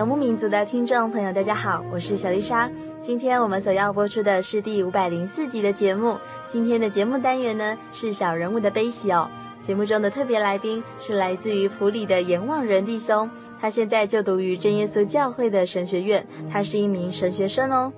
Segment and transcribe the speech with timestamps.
[0.00, 2.70] 游牧民族的听众朋友，大家好，我是小丽莎。
[2.98, 6.16] 今天我们所要播出的是第五百零四集的节目。
[6.46, 9.30] 今天的节目单元呢是小人物的悲喜哦。
[9.60, 13.28] 节目中的特别来宾是来自于普里的阎望仁弟兄，
[13.60, 17.92] 他现在就读于真耶稣教会的神学院，他是一名神学生哦。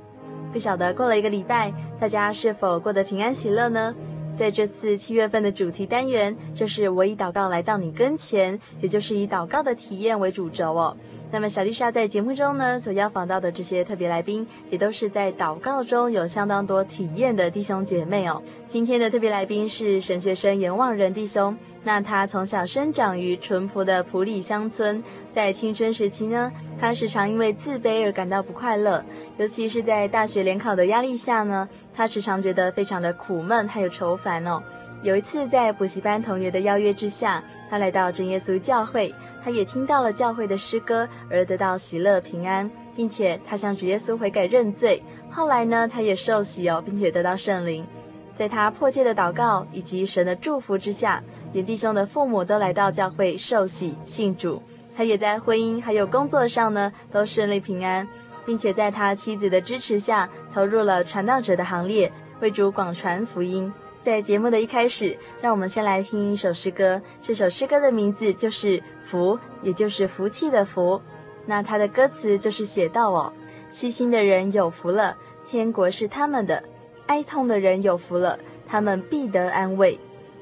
[0.53, 3.95] 不晓得过了一个礼拜，大家是否过得平安喜乐呢？
[4.37, 10.97] 在这次七月份的主题单元，就是我以祷告来到你跟前，也就是以祷告的体验为主轴哦。
[11.33, 18.43] 那么，小丽莎在节目中呢，所邀访到的这些特别来宾，也都是在祷告中有相当多体验的弟兄姐妹哦。
[18.67, 21.57] 今天的特别来宾是神学生阎望仁弟兄。
[21.85, 29.03] 那他从小生长于淳朴的普里乡村，在青春时期呢，他时常因为自卑而感到不快乐，
[29.39, 34.63] 尤其是在大学联考的压力下呢，他时常觉得非常的苦闷，还有愁烦哦。
[35.03, 45.03] 有一次，在补习班同学的邀约之下，他来到真耶稣教会，他也听到了教会的诗歌，而得到喜乐平安，并且他向主耶稣悔改认罪。
[45.29, 47.85] 后来呢，他也受洗哦，并且得到圣灵。
[48.33, 51.21] 在他迫切的祷告以及神的祝福之下，
[51.53, 54.63] 颜弟兄的父母都来到教会受洗信主。
[54.97, 58.07] 他也在婚姻还有工作上呢，都顺利平安，
[58.47, 63.73] 并且在他妻子的支持下，投入了传道者的行列，为主广传福音。
[64.03, 67.01] 在节目的一开始，让我们先来听一首诗歌。
[67.21, 71.01] 这首诗歌的名字就是“福”，也就是福气的“福”。
[71.47, 73.33] 那它的歌词就是写道：“哦，
[73.71, 76.61] 虚心的人有福了，天国是他们的；
[77.07, 78.37] 哀痛的人有福了，
[78.67, 79.97] 他们必得安慰；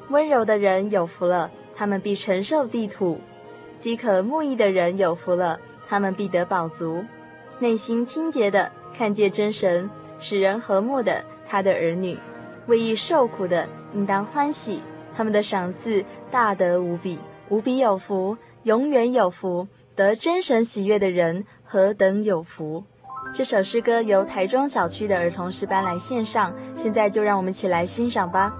[0.09, 3.19] 温柔的人有福了，他们必承受地土；
[3.77, 7.05] 饥渴慕义的人有福了，他们必得饱足；
[7.59, 12.17] 内心清洁的，看见真神，使人和睦的，他的儿女。”
[12.67, 14.83] 为义受苦的，应当欢喜，
[15.17, 19.67] 他们的赏赐大得无比，无比有福，永远有福。
[19.97, 22.83] 得真神喜悦的人何等有福！
[23.35, 28.57] 这首诗歌由台中小区的儿童诗班来献上，现在就让我们一起来欣赏吧。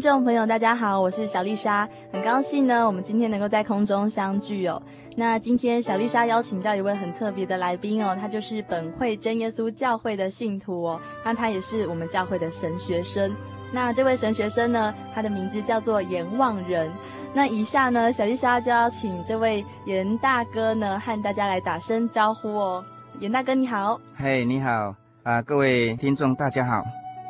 [0.00, 4.80] 听众朋友，大家好，我是小丽莎，很高兴呢，我们今天能够在空中相聚哦。
[5.14, 13.30] 那今天小丽莎邀请到一位很特别的来宾哦，他就是本会真耶稣教会的信徒哦，那他也是我们教会的神学生。
[13.70, 16.90] 那这位神学生呢，他的名字叫做严望仁。
[17.34, 22.82] 那以下呢，小丽莎就要请这位严大哥呢，和大家来打声招呼哦。
[23.18, 24.94] 严大哥你好，嘿，你好
[25.24, 26.82] 啊，各位听众大家好。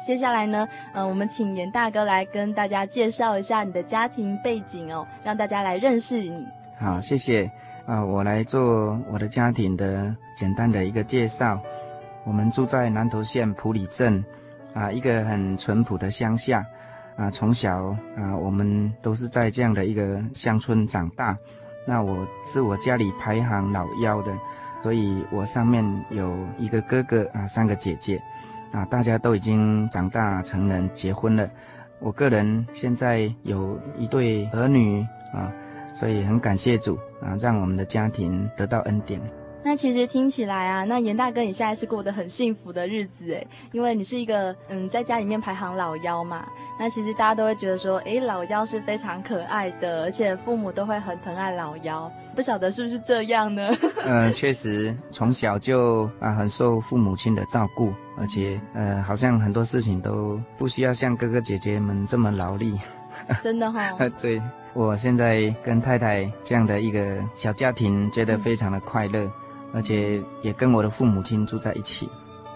[0.07, 6.47] 接下来呢，嗯、呃，我们请严大哥来跟大家介绍一下你的家庭背景哦，让大家来认识你。
[6.79, 7.45] 好，谢谢
[7.87, 11.61] 啊、呃，我来做我的家庭的简单的一个介绍。
[12.25, 14.23] 我们住在南投县埔里镇
[14.75, 16.65] 啊、一个很淳朴的乡下
[17.17, 21.37] 啊、从小啊、我们都是在这样的一个乡村长大。
[21.87, 24.33] 那我是我家里排行老幺的，
[24.83, 28.21] 所以我上面有一个哥哥啊、三个姐姐。
[28.73, 31.49] 啊，大家都已经长大成人，结婚了。
[31.99, 35.03] 我个人现在有一对儿女
[35.35, 35.53] 啊，
[35.93, 39.21] 所以很感谢主啊，让我们的家庭得到恩典。
[39.63, 46.47] 那其实听起来啊，那严大哥你现在是过得很幸福的日子诶，因为你是一个嗯，在家里面排行老幺嘛。
[46.79, 52.11] 那其实大家都会觉得说，诶，老幺是非常可爱的，而且父母都会很疼爱老幺。
[52.35, 53.69] 不晓得是不是这样呢？
[54.05, 62.79] 嗯、呃， 确实从小就啊很受父母亲的照顾，而且呃好像很多事情都不需要像哥哥姐姐们这么劳力。
[63.43, 64.11] 真的哈、哦？
[64.23, 64.41] 对，
[64.73, 69.21] 我现在跟太太这样的一个小家庭，觉得非常的快乐。
[69.25, 69.33] 嗯
[69.73, 72.09] 而且也跟我的父母亲住在一起。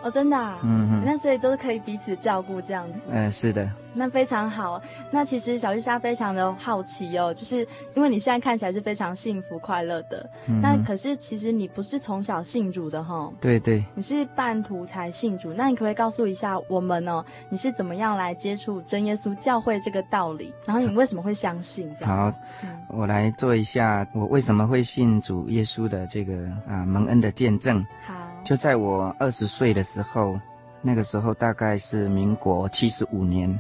[0.04, 3.00] 哦，真的啊，嗯哼，那所以都是可以彼此照顾这样子。
[3.08, 3.66] 嗯、呃，是的。
[3.96, 4.82] 那非常好。
[5.10, 13.32] 那其实小丽莎非常的好奇哦，就是因为你现在看起来是非常幸福快乐的，嗯、那可是其实你不是从小信主的哈？
[13.40, 13.82] 对对。
[13.94, 20.52] 你是半途才信主，那你可不可以告诉一下我们哦，你是怎么样来接触真耶稣教会这个道理？
[20.66, 22.14] 然后你为什么会相信这样？
[22.14, 26.34] 好，嗯、我来做一下我为什么会信主耶稣的这个
[26.68, 27.82] 啊蒙恩的见证。
[28.04, 28.23] 好。
[28.44, 30.38] 就在我二十岁的时候，
[30.82, 33.58] 那个时候大概是民国七十五年，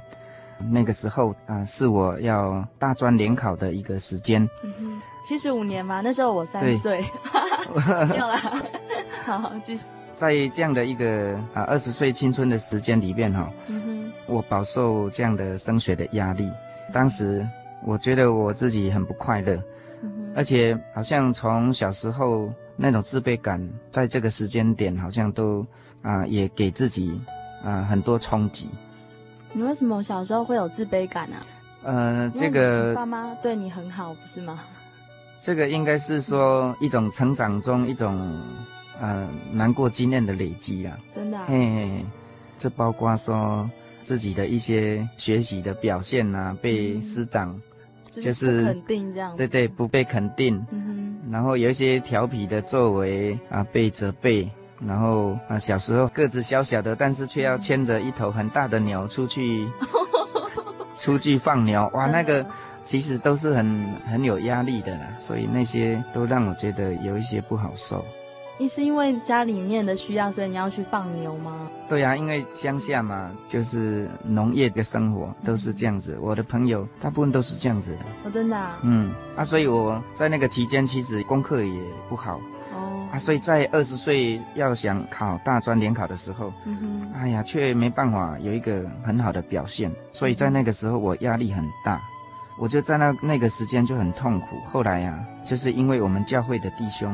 [0.70, 4.46] 那个时候啊、呃，是我要大专联考的一个时间。
[4.62, 7.02] 嗯，七十五年嘛，那时候我三岁。
[8.10, 8.36] 没有啦。
[9.24, 9.82] 好，继续。
[10.12, 16.52] 在这样的一个啊二十岁青春的时间里面哈，嗯，我饱受这样的升学的压力。
[16.92, 17.44] 当时
[17.86, 19.58] 我觉得我自己很不快乐，
[20.02, 22.52] 嗯，而且好像从小时候。
[22.76, 25.60] 那种自卑感，在这个时间点好像都
[26.02, 27.20] 啊、呃，也给自己
[27.62, 28.68] 啊、呃、很多冲击。
[29.52, 31.46] 你为什么小时候会有自卑感呢、啊？
[31.84, 34.60] 呃，这个爸妈对你很好，不是吗？
[35.40, 38.40] 这个应该是说一种成长中一种
[38.98, 40.98] 呃难过经验的累积啊。
[41.12, 41.44] 真的、啊？
[41.46, 42.06] 嘿嘿嘿，
[42.56, 47.62] 这包括说自己的一些学习的表现呐、啊，被师长、嗯、
[48.20, 49.36] 就是肯定这样。
[49.36, 50.64] 对对，不被肯定。
[50.70, 51.32] 嗯哼。
[51.32, 54.48] 然后有一些调皮的作为啊，被责备。
[54.86, 59.66] 然后啊，小时候个子小小的，但是却要牵着一头很大的鸟出去，
[60.94, 61.88] 出去放牛。
[61.94, 62.44] 哇，那个
[62.82, 65.06] 其实都是很很有压力的啦。
[65.18, 68.04] 所以那些都让我觉得有一些不好受。
[68.56, 71.68] 你是因为家里面的需要，所以你要去放牛吗？
[71.88, 76.16] 对呀、啊，因为乡下嘛，就是农业的生活都是这样子。
[76.20, 77.98] 我的朋友大部分都是这样子的。
[78.22, 78.78] 我、哦、真的啊。
[78.82, 82.40] 嗯啊，所以我在那个期间其实功课也不好。
[82.72, 83.08] 哦。
[83.10, 86.78] 啊，所以在二十岁要想考大专联考的时候，嗯
[87.12, 89.90] 哼，哎呀，却没办法有一个很好的表现。
[90.12, 92.00] 所以在那个时候我压力很大，
[92.56, 94.46] 我就在那那个时间就很痛苦。
[94.64, 97.12] 后来呀、啊，就是因为我们教会的弟兄。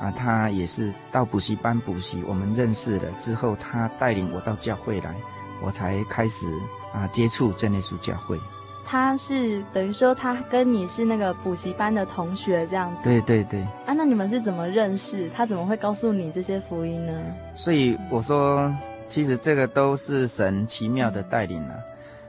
[0.00, 5.14] 嗯啊，他也是到补习班补习，我们认识了之后，他带领我到教会来，
[5.62, 6.50] 我才开始
[6.94, 8.40] 啊接触真耶稣教会。
[8.82, 13.02] 他是等于说他跟你是那个补习班的同学这样子。
[13.04, 13.60] 对对对。
[13.86, 15.28] 啊，那你们是怎么认识？
[15.30, 17.12] 他怎么会告诉你这些福音呢？
[17.54, 18.74] 所以我说，
[19.06, 21.74] 其实这个都是神奇妙的带领啊。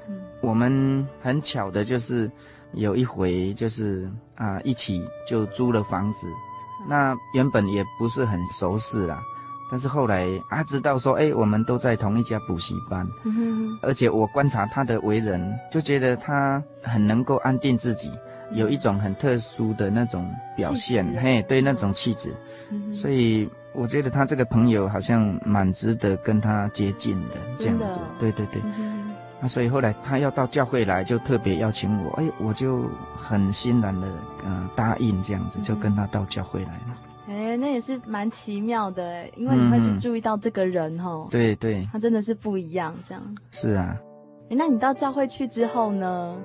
[0.07, 0.21] 嗯。
[0.41, 2.29] 我们很巧的就是
[2.73, 6.27] 有一回就是啊一起就租了房子。
[6.87, 9.21] 那原本也不是很熟识啦，
[9.69, 18.11] 但是后来啊知道说，哎，我们都在同一家补习班，嗯哼，而且我观察他的为人，就觉得他很能够安定自己，
[18.53, 22.33] 有一种很特殊的那种表现，嘿，对那种气质，
[22.69, 28.61] 嗯，所以我觉得他这个朋友好像蛮值得跟他接近的这样子，对对对。
[29.41, 34.07] 那、啊、所以后来他要到教会来，就特别邀请我，哎，我就很欣然的，
[34.45, 36.97] 呃，答应这样子，就跟他到教会来了。
[37.27, 41.27] 哎，那也是蛮奇妙的，哎，因为你会去注意到这个人哈、嗯。
[41.31, 41.87] 对对。
[41.91, 43.37] 他真的是不一样，这样。
[43.51, 43.97] 是啊。
[44.51, 46.35] 哎，那你到教会去之后呢？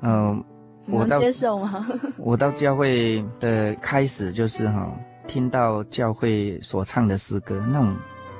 [0.00, 0.44] 嗯、呃，
[0.88, 1.86] 我能接受吗？
[2.18, 4.90] 我到教会的开始就是哈，
[5.28, 7.94] 听到教会所唱的诗歌，那种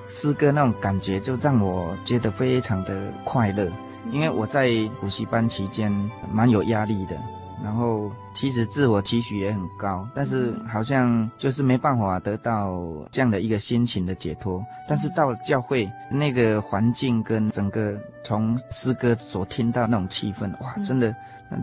[0.09, 3.71] 诗歌那种感觉，就让我觉得非常的快乐。
[4.11, 5.93] 因为我在补习班期间
[6.33, 7.17] 蛮有压力的，
[7.63, 12.81] 然后其实自我期许也很高，但是好像就是没办法得到
[13.11, 14.65] 这样的一个心情的解脱。
[14.89, 21.15] 但是到了教会那个环境跟整个从诗歌所听到那种气氛，哇，真的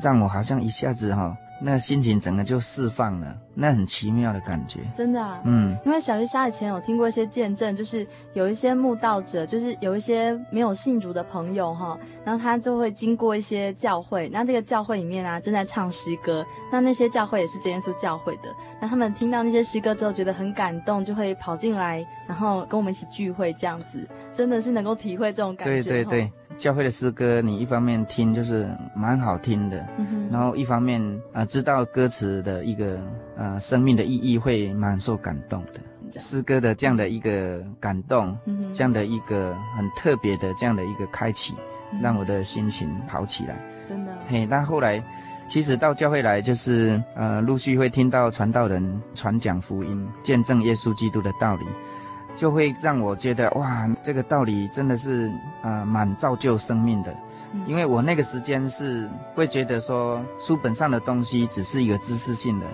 [0.02, 1.36] 让我好像一下子哈。
[1.60, 4.82] 那心情整个就释放了，那很奇妙的感觉。
[4.94, 18.44] 真的啊，嗯，因为小丽莎以前有听过一些见证，就是有一些慕道者，就是有一些没有信主的朋友哈，然后他就会经过一些教会，那这个教会里面啊正在唱诗歌，那那些教会也是真耶稣教会的，
[18.80, 25.82] 那他们听到那些诗歌之后觉得很感动，就会跑进来，然后跟我们一起聚会这样子，真的是能够体会这种感觉。
[25.82, 26.32] 对对对。
[26.58, 33.00] 教会的诗歌，你一方面听就是蛮好听的，嗯、然后一方面啊、呃、知道歌词的一个
[33.36, 36.20] 呃生命的意义，会蛮受感动的。
[36.20, 41.54] 诗歌的这样的一个感动，嗯、这样的一个很特别的这样的一个开启，
[41.94, 43.56] 嗯、让我的心情好起来。
[43.88, 44.12] 真的。
[44.28, 45.04] 嘿，那后来
[45.48, 51.66] 其实到教会来，就是呃陆续会听到传道人传讲福音，见证耶稣基督的道理。
[52.38, 57.14] 就会让我觉得哇，这个道理真的是啊，蛮造就生命的。
[57.66, 62.66] 因为我那个时间是会觉得说，书本上的东西只是一个知识性的。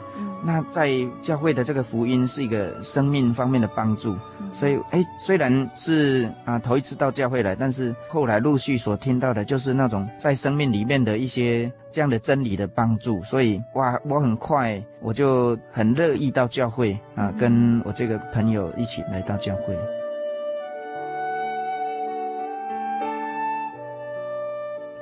[0.43, 0.91] 那在
[1.21, 4.17] 教会的这个福音是一个生命方面的帮助。
[4.53, 13.23] 所以，哎，虽然是啊头一次到教会来，但是后来陆续所听到的，就是那种在生命里面的一些这样的真理的帮助。
[13.23, 19.75] 所以，哇，我很快我就很乐意到教会啊，跟我这个朋友一起来到教会。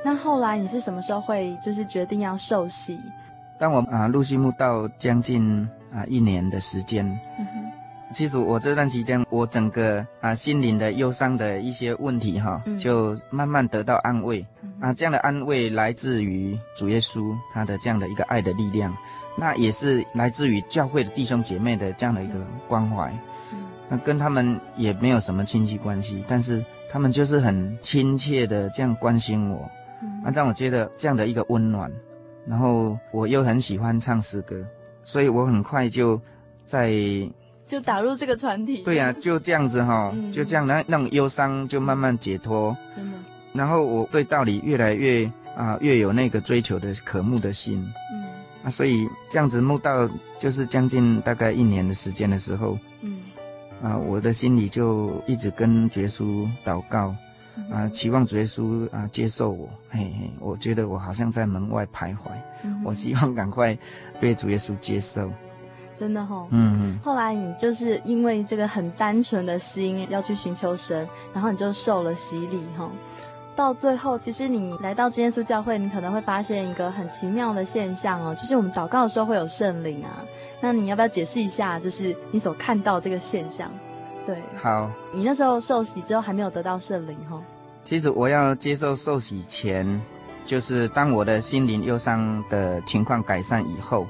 [0.03, 2.99] 那后来你是什么时候会就是决定要受洗？
[3.59, 7.05] 当我啊陆续慕道将近啊一年的时间。
[7.37, 7.45] 嗯
[8.13, 14.45] 其实我这段期间，我整个啊心灵的忧伤的一些问题哈，就慢慢得到安慰。
[14.79, 18.95] 啊，这样的安慰来自于主耶稣他的这样的一个爱的力量，
[19.37, 23.13] 那也是来自于教会的弟兄姐妹的这样的一个关怀。
[23.87, 29.69] 那跟他们也没有什么亲戚关系，但是他们就是很亲切的这样关心我，
[30.23, 31.91] 啊，让我觉得这样的一个温暖。
[32.45, 34.55] 然后我又很喜欢唱诗歌，
[35.03, 36.19] 所以我很快就
[36.65, 36.91] 在。
[37.71, 43.17] 就打入这个团体，对呀、啊， 就这样子哈，嗯、就这样，那那种忧伤就慢慢解脱，真的。
[43.53, 45.25] 然后我对道理越来越
[45.55, 47.81] 啊、呃，越有那个追求的渴慕的心，
[48.13, 48.27] 嗯，
[48.65, 50.05] 啊，所以这样子慕道
[50.37, 53.19] 就是将近大概一年的时间的时候，嗯，
[53.81, 57.15] 啊，我的心里就一直跟主耶稣祷告，
[57.71, 62.31] 啊，期望主耶稣啊接受我，嘿嘿，我觉得我好像在门外徘徊，
[62.63, 63.77] 嗯、我希望赶快
[64.19, 65.31] 被主耶稣接受。
[66.01, 66.99] 真的哈，嗯嗯。
[67.03, 72.89] 后来你就是因为这个很单纯的心要去寻求神，然后你就受了洗礼哈。
[73.55, 80.25] 到最后，其实你来到真耶稣教会，你可能会发现一个很奇妙的现象哦，就是我们祷告的时候会有圣灵啊。
[80.59, 83.69] 那你要不要解释一下，就是你所看到这个现象？
[84.25, 87.39] 对，好，你那时候受洗之后还没有得到圣灵哈？
[87.83, 90.01] 其实我要接受受洗前，
[90.45, 94.07] 就是当我的心灵忧伤的情况改善以后，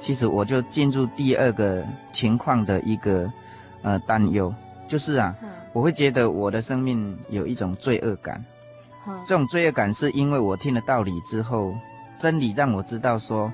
[0.00, 3.30] 其实我就进入第二个情况的一个
[3.82, 4.52] 呃担忧，
[4.88, 8.42] 就是啊，嗯、我会觉得我的生命有一种罪恶感。
[9.06, 11.72] 嗯、这种罪恶感是因为我听了道理之后，
[12.16, 13.52] 真理让我知道说，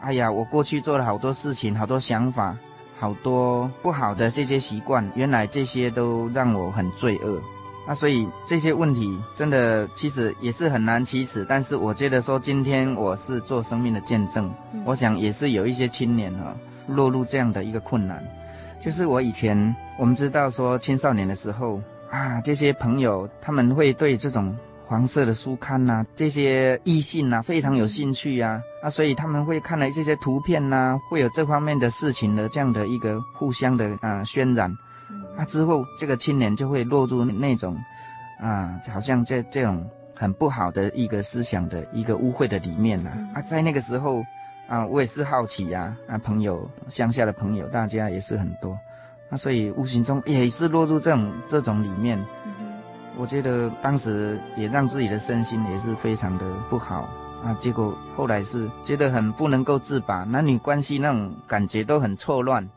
[0.00, 2.56] 哎呀，我过去做了好多事情，好多想法，
[2.98, 7.40] 好多不好的这些习惯，原来这些都让我很罪恶。
[7.88, 16.56] 那所以这些问题真的其实也是很难启齿，但是我觉得说今天我是做生命的见证，嗯、我想也是有一些青年啊
[16.88, 18.22] 落入这样的一个困难，
[18.80, 34.76] 就是我以前我们知道说青少年的时候啊，这些朋友他们会对这种黄色的书刊呐、啊，这些异性呐非常有兴趣呀，啊，所以他们会看了这些图片呐、啊，会有这方面的事情的这样的一个互相的啊渲染。
[35.36, 37.76] 啊，之后这个青年就会落入那种，
[38.40, 43.10] 啊，好像这这种很不好的一个思想的一个污秽的里面了。
[43.34, 44.24] 啊，在那个时候，
[44.66, 48.78] 啊，我也是好奇呀，啊，朋友，乡下的朋友，大家也是很多，
[49.30, 52.18] 啊，所以无形中也是落入这种这种里面。
[53.18, 57.08] 我觉得当时也让自己的身心也是非常的不好
[57.42, 57.54] 啊。
[57.58, 62.68] 结果后来是觉得很不能够自拔，男女关系那种感觉都很错乱。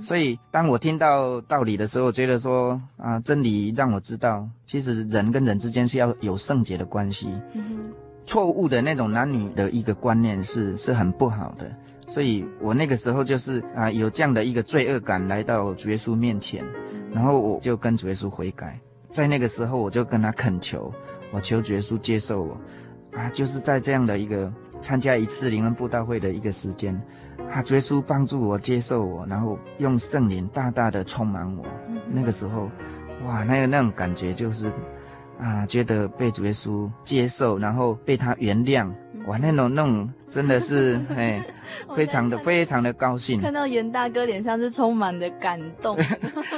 [0.00, 7.30] 所以，当我听到道理的时候，我觉得说啊，真理让我知道，其实人跟人之间是要有圣洁的关系。
[7.54, 7.92] 嗯。
[8.26, 11.70] 错误的那种男女的一个观念是是很不好的。
[12.06, 16.64] 所以我那个时候就是啊，有这样的一个罪恶感来到主耶稣面前，
[17.12, 18.78] 然后我就跟主耶稣悔改。
[19.10, 20.92] 在那个时候，我就跟他恳求，
[21.32, 22.56] 我求主耶稣接受我。
[23.12, 26.98] 啊，就是在这样的一个参加一次灵恩布道会的一个时间。
[27.54, 31.64] 啊，主耶稣帮助我接受我，然后用圣灵大大的充满我。
[31.88, 32.68] 嗯、那个时候，
[33.24, 34.68] 哇，那个那种感觉就是，
[35.38, 38.90] 啊，觉得被主耶稣接受，然后被他原谅，
[39.28, 41.40] 哇，那种那种真的是 哎，
[41.94, 43.40] 非常的非常的高兴。
[43.40, 45.96] 看到袁大哥脸上是充满的感动，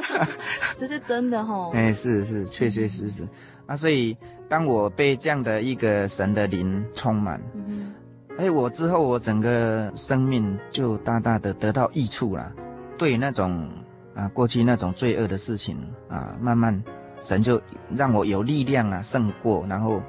[0.78, 1.72] 这是真的吼。
[1.74, 3.22] 哎，是是，确确实实。
[3.66, 4.16] 啊，所以
[4.48, 7.38] 当我被这样的一个神的灵充满。
[7.54, 7.92] 嗯
[8.38, 12.52] 哎，我之后我整个生命就大大的得到益处了。
[12.98, 13.68] 对于那种
[14.14, 16.82] 啊过去那种罪恶的事情啊，慢慢
[17.20, 17.60] 神就
[17.94, 20.02] 让我有力量啊胜过，然后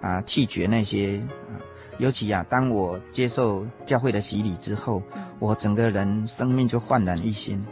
[0.00, 1.54] 啊弃绝那些啊。
[1.98, 7.64] 尤其啊，当我接受教会的洗礼之后，嗯、我整个人生命就焕然一新，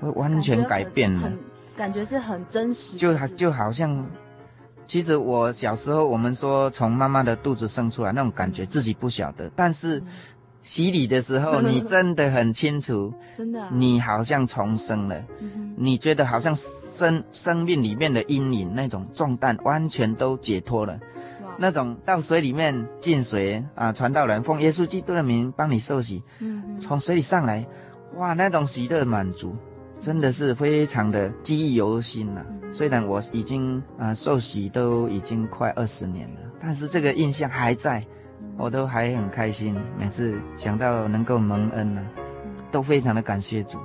[0.00, 1.32] 我完全改变了。
[1.76, 4.04] 感觉是很真实，就好就好像。
[4.92, 9.50] 其实我小时候，我们说从妈妈的肚子生出来那种感觉，自己不晓得。
[9.56, 10.02] 但是
[10.60, 15.18] 洗礼的时候，你真的很清楚，真的，你好像重生了。
[15.78, 21.00] 你觉得好像生生命里面的阴影那种重担完全都解脱了。
[21.56, 26.22] 那种到水里面进水啊，传道人奉耶稣基督的名帮你受洗，
[26.78, 27.66] 从水里上来，
[28.16, 29.56] 哇，那种喜乐满足。
[29.98, 32.44] 真的是非常的记忆犹新了。
[32.72, 38.02] 虽然我已经啊、呃、受洗都已经快二十年了，但是这个印象还在，
[38.56, 39.78] 我都还很开心。
[39.98, 42.04] 每次想到能够蒙恩啊，
[42.70, 43.78] 都非常的感谢主。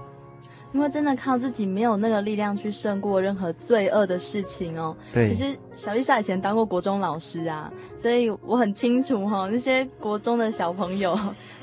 [0.72, 4.96] 因为真的靠自己没有那个力量去胜过任何罪恶的事情哦。
[5.14, 5.28] 对。
[5.28, 11.18] 其实小丽莎以前当过国中老师啊，所以我很清楚哈、哦，那些国中的小朋友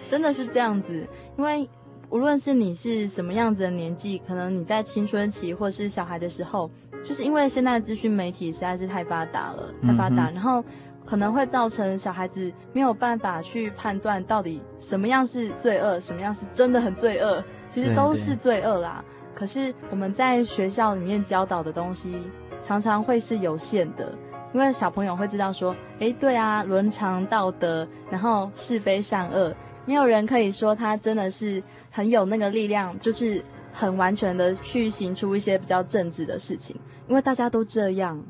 [0.07, 1.09] 真的是这样子，
[1.39, 1.67] 因为。
[2.15, 6.71] 无论是你是什么样子的年纪，可能你在青春期或是小孩的时候，
[7.05, 10.65] 就是因为现在的资讯媒体实在是太发达了，太发达，嗯、然后
[11.05, 19.05] 可能会造成小孩子没有办法去判断到底什么样是罪恶，什么样是真的很罪恶，其实都是罪恶啦。
[19.35, 22.15] 可是我们在学校里面教导的东西
[22.61, 24.17] 常常会是有限的，
[24.53, 29.53] 因为小朋友会知道说，诶，对啊，伦常道德，然后是非善恶，
[29.85, 31.61] 没有人可以说他真的是。
[31.95, 33.41] 很有那个力量，就是
[33.73, 36.75] 很完全的去行出一些比较正直的事情，
[37.07, 38.21] 因为大家都这样，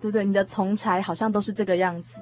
[0.00, 0.24] 对不对？
[0.24, 2.18] 你的从才好像都是这个样子，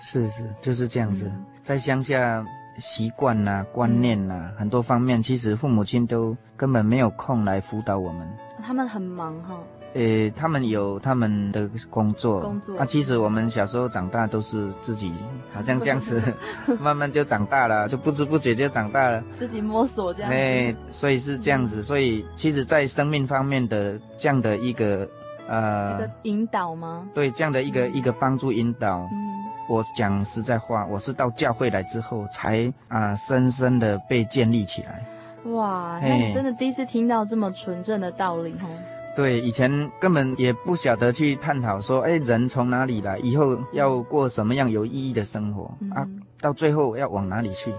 [0.00, 1.26] 是是，就是这样子。
[1.32, 2.44] 嗯、在乡下，
[2.80, 8.28] 习惯呐、啊、观念呐、啊，嗯、很多方面，其实父母亲都根本没有空来辅导我们。
[8.60, 9.62] 他们很忙哈。
[9.94, 12.84] 呃，他们有他们的工作，工作啊。
[12.84, 15.12] 其实我们小时候长大都是自己，
[15.52, 16.20] 好像这样子，
[16.80, 20.32] 慢慢就长大了，就不知不觉就长大了，自己摸索这样。
[20.32, 25.08] 哎，所以是这样子，所以其实，在生命方面的这样的一个
[25.46, 27.08] 呃，一个引导吗？
[27.14, 29.08] 对，这样的一个、嗯、一个帮助引导。
[29.12, 35.04] 嗯，我讲实在话，我是到教会来之后，才啊、呃、深深的被建立起来。
[35.52, 38.68] 哇，那你真的第一次听到这么纯正的道理哦。
[39.14, 46.08] 对，以前根本也不晓得去探讨说，哎，人从哪里来，以后要过什么样有意义的生活、嗯、啊？
[46.40, 47.72] 到最后要往哪里去？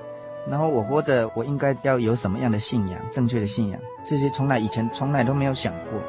[0.49, 3.81] 然后我活着，我应该要有什么样的信仰，正确的信仰？
[4.01, 5.99] 这些从来以前从来都没有想过。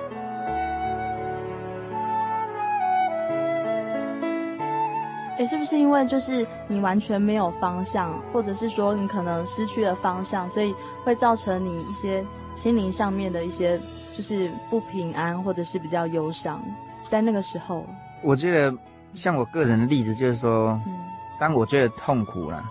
[5.39, 10.73] 诶，是不是因为就是你完全没有方向，或者是说你可能失去了方向，所以
[11.05, 12.25] 会造成你一些
[12.57, 13.81] 心灵上面的一些
[14.17, 16.61] 就是不平安，或者是比较忧伤？
[17.05, 17.87] 在那个时候，
[18.23, 18.77] 我觉得
[19.13, 20.97] 像我个人的例子就是说，嗯，
[21.39, 22.65] 当我觉得痛苦了。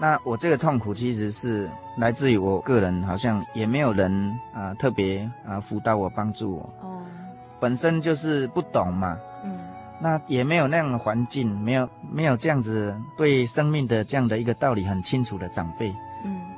[0.00, 4.10] 那我这个痛苦其实是来自于我个人，好像也没有人
[4.52, 6.68] 啊、呃、特别啊辅导我、帮助我。
[6.80, 7.00] 哦，
[7.60, 9.16] 本身就是不懂嘛。
[9.44, 9.56] 嗯。
[10.00, 15.94] 那也没有那样的环境，没有没有这样子对生命的这样的一个道理很清楚的长辈，嗯，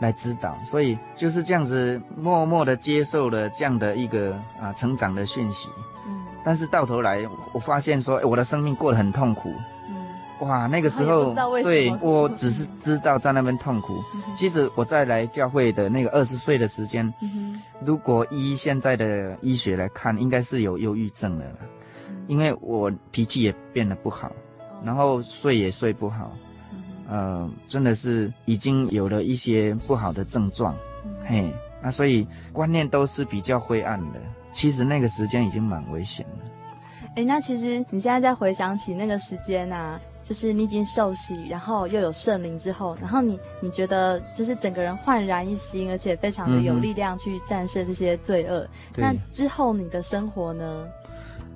[0.00, 5.68] 来指导，所以就是这样子默默的接受了这样的一个啊成长的讯息。
[6.06, 6.24] 嗯。
[6.44, 9.52] 但是到头来，我发现说，我的生命过得很痛苦。
[10.40, 14.04] 哇，那个时候，对，我只是知道在那边痛苦。
[14.14, 21.58] 嗯、其实我在来教会的那个二十岁的时间，嗯，如果依现在的医学来看，应该是有忧郁症的了，
[22.10, 24.32] 嗯，因为我脾气也变得不好，哦，
[24.84, 26.45] 然后睡也睡不好，嗯，
[27.08, 34.20] 呃，真的是已经有了一些不好的症状，嗯，嘿，那所以观念都是比较灰暗的。
[34.52, 36.44] 其实那个时间已经蛮危险了。
[37.16, 40.00] 哎，那其实你现在再回想起那个时间啊。
[40.26, 48.58] 就是你已经受洗，然后又有圣灵之后，然后你你觉得就是整个人焕然一新，而且非常的有力量去战胜这些罪恶。
[48.58, 50.88] 嗯、那之后你的生活呢？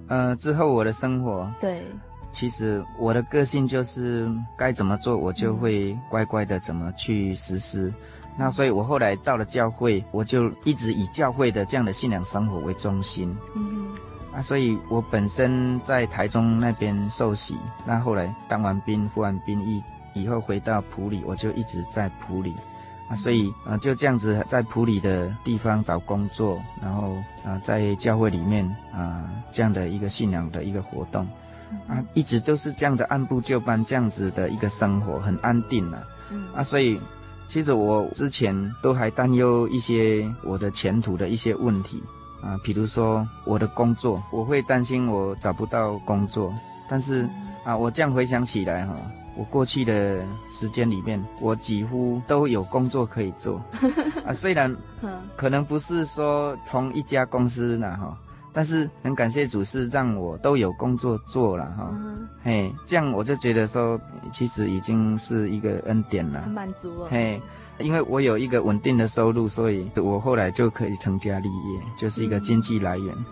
[0.06, 1.82] 呃，之后我的生活，对，
[2.30, 7.88] 其实我的个性就是该怎么做，我就会乖乖的怎么去实施。
[7.88, 7.94] 嗯、
[8.36, 13.36] 那所以我后来到了教会，我就一直以教会的这样的信仰生活为中心。
[13.54, 13.88] 嗯。
[14.32, 19.82] 啊，所以我本身在台中那边受洗，那后来当完兵、服完兵役
[20.14, 22.54] 以后回到普里，我就一直在普里，
[23.08, 31.26] 啊，所以啊就这样子在普里的地方找工作，然后啊在教会里面啊这样的一个信仰的一个活动，
[31.88, 36.02] 啊一直都是这样的按部就班这样子的一个生活，很安定啊，
[36.54, 37.00] 啊所以
[37.46, 42.02] 其实我之前都还担忧一些我的前途的一些问题。
[42.42, 46.50] 啊，比如说我的工作，我会担心我找不到工作。
[46.88, 47.28] 但是
[47.66, 48.96] 啊，我这样回想起来哈，
[49.36, 53.60] 我过去的时间里面，我几乎都有工作可以做。
[54.24, 54.74] 啊，虽然
[55.36, 58.16] 可能不是说同一家公司呢哈，
[58.52, 61.94] 但是很感谢主是让我都有工作做了哈。
[62.42, 64.00] 嘿，这样我就觉得说，
[64.32, 67.08] 其实已经是一个恩典了，很满足了。
[67.10, 67.40] 嘿。
[67.78, 73.14] 因为我有一个稳定的收入，所以我后来就可以成家立业，就是一个经济来源。
[73.16, 73.24] 嗯、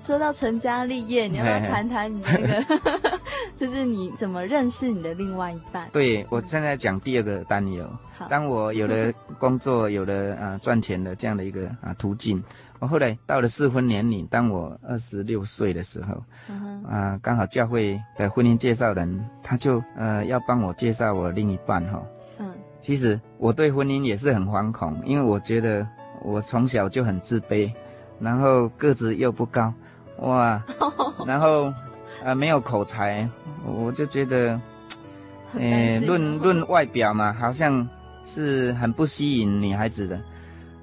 [0.00, 3.18] 说到成家立业，你要不要谈谈你那个，
[3.56, 5.88] 就是你怎么认识你的另外一半？
[5.92, 7.84] 对，我现在讲第二个担忧。
[8.30, 12.40] 当我有了工作，有了啊赚钱的这样的一个啊途径，
[12.78, 22.02] 我后来到了适婚年龄，当我二十六岁的时候，嗯、啊刚好教会的婚姻介绍人他就呃要帮我介绍我另一半哈。
[22.38, 22.52] 嗯。
[22.80, 25.86] 其实我对婚姻也是很惶恐，因为我觉得
[26.22, 27.72] 我从小就很自卑，
[28.20, 29.72] 然后个子又不高，
[30.18, 30.62] 哇，
[31.26, 31.72] 然后
[32.22, 33.28] 呃没有口才，
[33.64, 34.60] 我就觉得，
[35.54, 37.88] 呃论论外表嘛，好像
[38.24, 40.20] 是很不吸引女孩子的，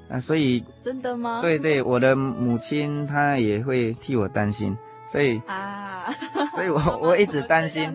[0.10, 1.42] 啊，所以真的吗？
[1.42, 6.06] 对对，我的母亲她也会替我担心，所以啊，
[6.56, 7.94] 所以我我一直担心，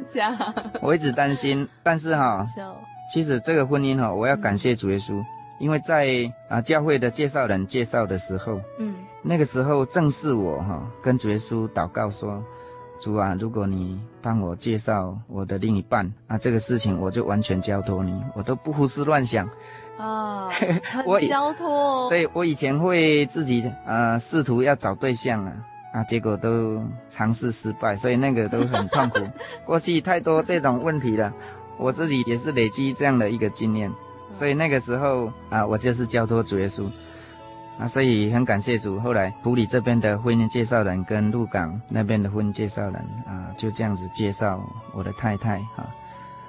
[0.81, 2.47] 我一直担心，但是哈。
[3.11, 5.25] 其实这个婚姻哈，我要感谢主耶稣，
[5.59, 12.45] 因为在啊教会的介绍人介绍的时候，嗯，那个时候正是我哈跟主耶稣祷告说，
[13.01, 19.49] 主啊，如果你帮我介绍我的另一半，那这个事情我就完全交托你，我都不胡思乱想，
[19.99, 20.49] 啊，
[21.05, 25.53] 我交托，对，我以前会自己啊试图要找对象啊，
[25.93, 29.19] 啊结果都尝试失败，所以那个都很痛苦，
[29.67, 31.33] 过去太多这种问题了。
[31.77, 33.89] 我自己也是累积这样的一个经验，
[34.33, 36.91] 所以那个时候啊，我就是交托主耶稣，
[37.79, 38.99] 啊，所以很感谢主。
[38.99, 42.95] 后来普里这边的婚姻介绍人跟鹿港那边的婚姻介绍人
[43.27, 44.61] 啊，就这样子介绍
[44.93, 45.87] 我的太太啊，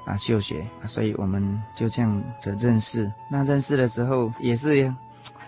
[0.09, 3.11] 啊秀雪，所以我们就这样子认识。
[3.29, 4.91] 那认识的时候也是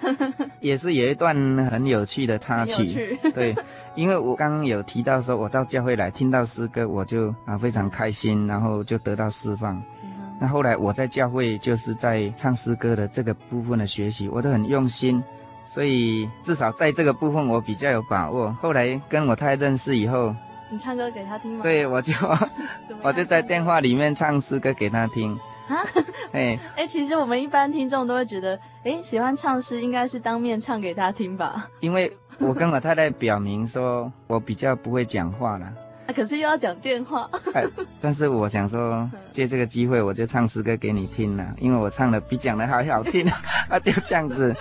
[0.62, 3.20] 也是有一段很有趣的插曲。
[3.34, 3.56] 对，
[3.96, 9.76] 因为我刚刚有提到说，我到教会来听到诗歌，我就啊非常开心，然后就得到释放。
[10.04, 15.24] 嗯、那后来我在教会就是在唱诗歌的这个部分的学习，我都很用心，
[15.66, 18.56] 所以至少在这个部分我比较有把握。
[18.62, 20.36] 后来跟我太太认识以后。
[20.72, 21.60] 你唱歌给他听吗？
[21.62, 22.14] 对，我就
[23.04, 25.38] 我就在电话里面唱诗歌给他听。
[25.68, 25.84] 啊，
[26.32, 31.68] 哎 哎，其实我们一般听众都会觉得，哎，喜欢唱诗应该是当面唱给他听吧？
[31.82, 35.66] 因为我跟我太太表明说，我比较不会讲话了。
[36.08, 37.30] 啊，可是又要讲电话。
[37.54, 37.66] 哎，
[38.02, 43.30] 但是我想说，借这个机会，我就唱诗歌给你听了，因为我唱的比讲的还好听。
[43.70, 44.56] 啊，就这样子，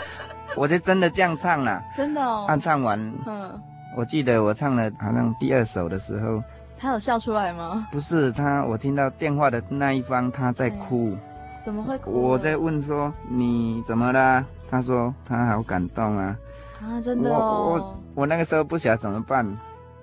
[0.57, 1.83] 我就真的这样唱了。
[1.97, 2.47] 真的哦。
[2.49, 3.61] 啊，唱完，嗯。
[3.97, 6.43] 我记得我唱了好像第二首的时候，
[6.79, 7.89] 他有笑出来吗？
[7.91, 11.17] 不是他，我听到电话的那一方他在哭。
[11.65, 12.11] 怎么会哭？
[12.11, 14.45] 我在问说你怎么啦？
[14.71, 16.37] 他说他好感动啊。
[16.81, 17.37] 啊，真的哦。
[17.37, 19.47] 我我我那个时候不晓得怎么办，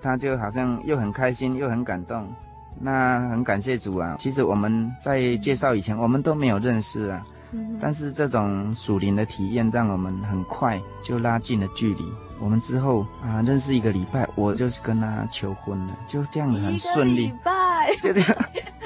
[0.00, 2.28] 他就好像又很开心又很感动。
[2.80, 4.14] 那很感谢主啊。
[4.18, 7.26] 其实我们在介绍以前，我们都没有认识啊。
[7.50, 7.76] 嗯。
[7.80, 12.04] 但是这种属灵的体验，让我们很快就拉近了距离。
[12.40, 17.32] 我们之后啊，认识一个礼拜，我就是跟他求婚了，就这样很顺利。
[17.42, 18.36] 拜，就这样，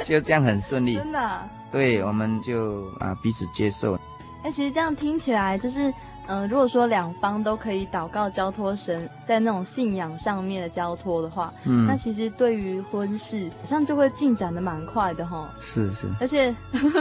[0.05, 0.95] 就这样很顺利。
[0.99, 1.49] 真的啊？
[1.71, 3.99] 对，我们就啊彼此接受。
[4.43, 5.89] 哎，其实这样听起来就是，
[6.27, 15.49] 嗯、呃，如果说两方都可以祷告交托神，在那种信仰上面的交托的话，嗯，那其实对于婚事好像就会进展的蛮快的哈。
[15.61, 16.09] 是是。
[16.19, 16.55] 而且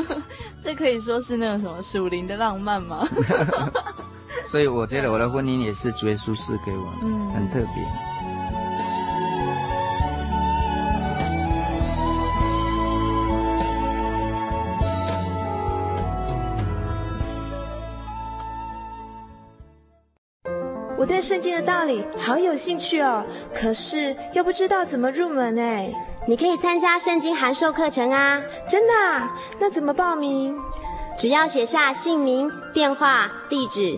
[0.61, 3.07] 这可以说是那种什么属灵的浪漫吗？
[4.43, 7.85] 所以我觉得我的婚姻也是主耶稣赐给我的，嗯，很特别。
[20.97, 25.91] 我对圣经的道理好有兴趣哦，可是又不知道怎么入门哎。
[26.27, 28.39] 你可以参加圣经函授课程啊！
[28.67, 29.35] 真的啊？
[29.59, 30.55] 那怎么报名？
[31.17, 33.97] 只要写下姓名、电话、地址。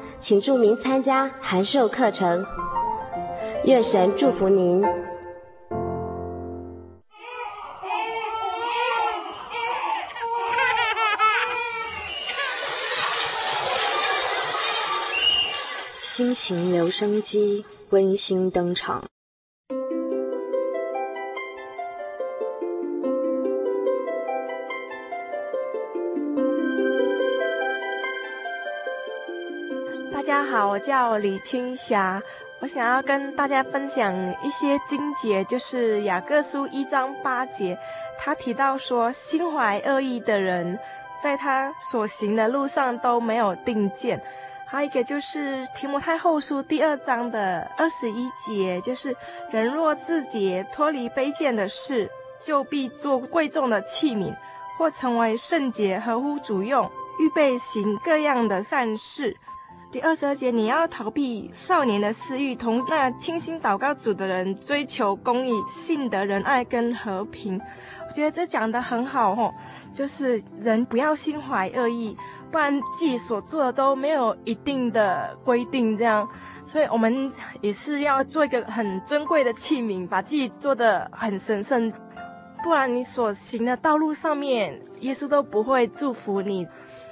[0.21, 2.45] 请注明参加函授课程，
[3.65, 4.83] 愿神祝福您。
[16.01, 19.03] 心情留声机温馨登场。
[30.67, 32.21] 我叫李青霞，
[32.59, 37.77] 我想要跟大家分享一些经节，就是雅各书一章八节，
[38.19, 40.77] 他提到说，心怀恶意的人，
[41.21, 44.21] 在他所行的路上都没有定见。
[44.65, 49.15] 还有一个就是提摩太后书第二章的二十一节，就是
[49.49, 52.09] 人若自洁，脱离卑贱的事，
[52.41, 54.33] 就必做贵重的器皿，
[54.77, 59.35] 或成为圣洁，合乎主用，预备行各样的善事。
[59.91, 67.59] 第二十二节，你要逃避少年的私欲，同那倾心祷告主的人追求公义、信德、仁爱跟和平。
[68.07, 69.53] 我觉得这讲的很好吼，
[69.93, 72.15] 就是人不要心怀恶意，
[72.49, 76.25] 不然自己所做的都没有一定的规定这样。
[76.63, 81.91] 所以我们也是要做一个很尊贵的器皿，把自己做的很神圣，
[82.63, 86.65] 不然你所行的道路上面，耶稣都不会祝福你。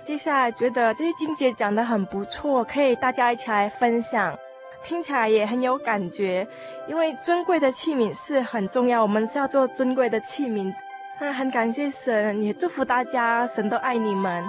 [0.10, 4.36] 接下来觉得这些金姐讲的很不错，可以大家一起来分享，
[4.82, 6.48] 听起来也很有感觉。
[6.88, 10.74] 因为尊贵的器皿是很重要，我们是要做尊贵的器皿。
[11.20, 14.44] 那很感谢神，也祝福大家，神都爱你们。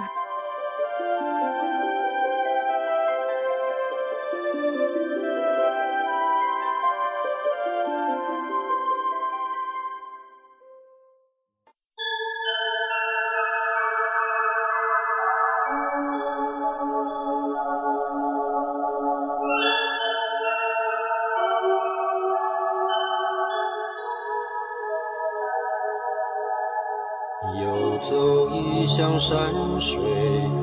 [29.21, 29.37] 山
[29.79, 30.01] 水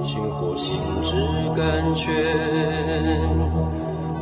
[0.02, 1.14] 寻获心之
[1.56, 2.10] 感觉，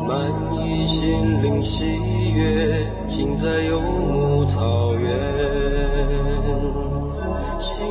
[0.07, 1.87] 满溢心灵喜
[2.35, 5.11] 悦，尽在游牧草原，
[7.59, 7.83] 心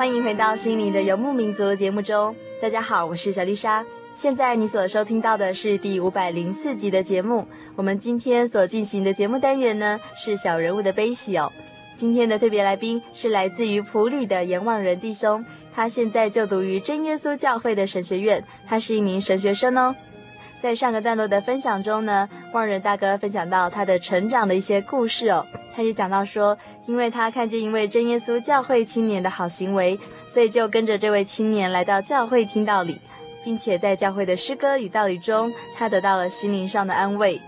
[0.00, 3.84] 欢迎回到心灵的游牧民族节目中，大家好，我是小丽莎。
[4.14, 7.46] 现在你所收听到的是第五百零四集的节目。
[7.76, 11.52] 我们今天所进行的节目单元呢，是小人物的悲喜哦。
[11.94, 19.94] 今天的特别来宾是来自于普里的严望仁弟兄，他现在就读于真耶稣教会的神学院，他是一名神学生哦。
[20.62, 25.44] 在上个段落的分享中呢，望仁大哥分享到他的成长的一些故事哦。
[25.74, 26.56] 他也讲到说，
[26.86, 33.00] 因为他看见一位真耶稣教会青年的好行为，所以就跟着这位青年来到教会听道理，
[33.44, 37.40] 并且在教会的诗歌与道理中，他得到了心灵上的安慰。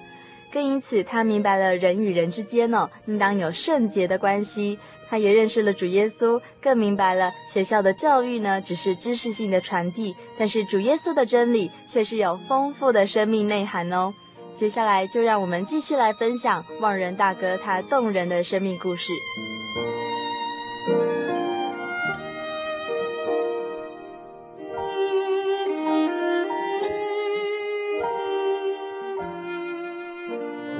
[0.53, 4.79] 更因此，他明白了人与人之间哦，应当有圣洁的关系。
[5.09, 14.15] 他也认识了主耶稣，更明白了学校的教育呢，只是知识性的传递，但是主耶稣的真理却是有丰富的生命内涵哦。
[14.55, 19.13] 接下来就让我们继续来分享望人大哥他动人的生命故事。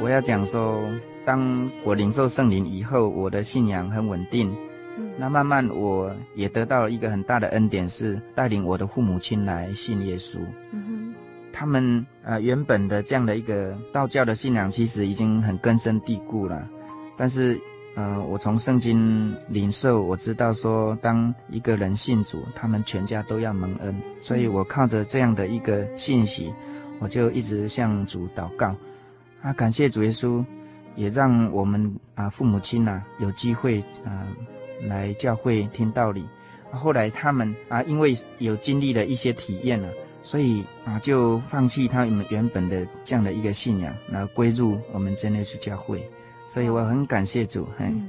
[0.01, 0.83] 我要讲说，
[1.25, 4.55] 当我领受圣灵以后，我的信仰很稳定。
[4.99, 10.39] 嗯，那慢慢我也得到了一个很大的恩典，是带领我的父母亲来信耶稣。
[10.73, 10.82] 嗯哼，
[11.53, 16.69] 他们呃原本的这样的一个道教的信仰，其实已经很根深蒂固了。
[17.17, 17.61] 但是
[17.95, 23.95] 呃，我从圣经领受，我知道说，当一个人信主，他们全家都要蒙恩。
[24.19, 26.51] 所以我靠着这样的一个信息，
[27.01, 28.75] 我就一直向主祷告。
[29.43, 30.43] 啊，感谢主耶稣，
[30.97, 34.27] 也让我们啊父母亲呐、啊、有机会啊
[34.87, 36.25] 来教会听道理。
[36.71, 39.91] 啊、后来他们啊因为有经历了一些体验了，
[40.23, 46.09] 所以啊就放弃他们原本的这样的一个信仰，然后归入我们真耶稣教会。
[46.47, 48.09] 所以我很感谢主，嘿、嗯，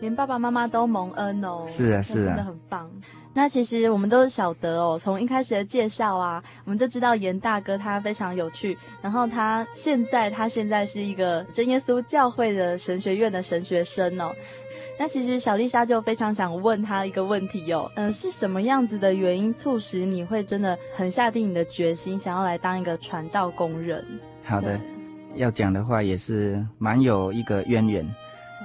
[0.00, 1.64] 连爸爸妈妈都蒙恩哦。
[1.66, 2.90] 是啊，是啊，真的很棒。
[3.34, 8.76] 那其实我们都晓得哦，从一开始的介绍啊，我们就知道严大哥他非常有趣。
[9.00, 14.32] 然后他现在他现在是一个真耶稣教会的神学院的神学生哦。
[14.98, 24.04] 那其实小丽莎就非常想问他一个问题哦，嗯、呃，是什么样子的原因促使你会真的很下定你的决心，想要来当一个传道工人？
[24.44, 24.78] 好的，
[25.36, 28.06] 要讲的话也是蛮有一个渊源。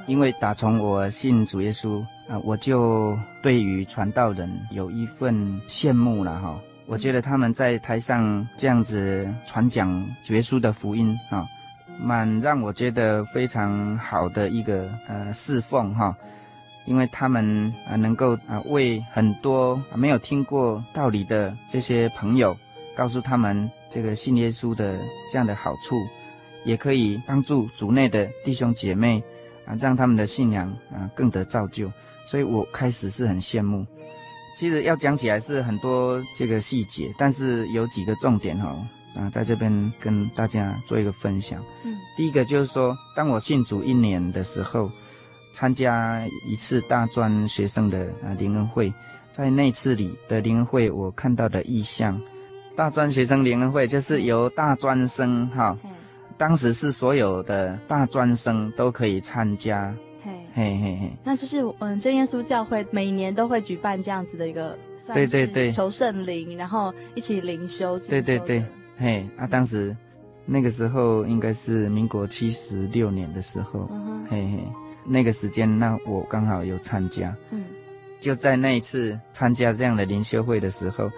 [0.06, 5.34] 因为打从我信主耶稣啊，我就对于传道人有一份
[5.66, 6.60] 羡慕了哈。
[6.86, 11.48] 我觉得他们在台上这样子传讲主耶稣的福音啊，
[12.00, 16.16] 蛮让我觉得非常好的一个呃侍奉哈。
[16.86, 22.58] 因为他们啊能够啊为很多没有听过道理的这些朋友，
[22.96, 25.00] 告诉他们这个信耶稣的
[25.32, 25.96] 这样的好处，
[26.66, 29.24] 也可以帮助主内的弟兄姐妹。
[29.66, 31.90] 啊，让他们的信仰啊更得造就，
[32.26, 33.88] 所以我开始是很羡慕。
[34.58, 38.76] 其实要讲起来是很多这个细节，但是有几个重点哈、
[39.16, 41.64] 啊，在这边跟大家做一个分享。
[41.84, 44.90] 嗯，第一个就是说，当我信主一年的时候，
[45.54, 48.94] 参加一次大专学生的啊联恩会，
[49.32, 52.20] 在那次里的联恩会，我看到的意象，
[52.76, 55.78] 大专学生联恩会就是由大专生哈。
[55.84, 55.90] 哦
[56.36, 64.78] 当时是所有的大专生都可以参加，嘿，嘿嘿嘿，那就是嗯，真耶稣教会每年都会举办这样子的一个，
[65.14, 68.66] 对对对，求圣灵，然后一起灵修，对对对，
[68.98, 69.96] 嘿，啊，当时
[70.46, 74.60] 那个时候应该是民国七十六年的时候，嗯、嘿嘿，
[75.06, 77.64] 那个时间那我刚好有参加，嗯，
[78.20, 81.10] 就在那一次参加这样的灵修会的时候，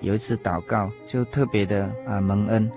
[0.00, 2.70] 有一次祷告就特别的啊蒙恩。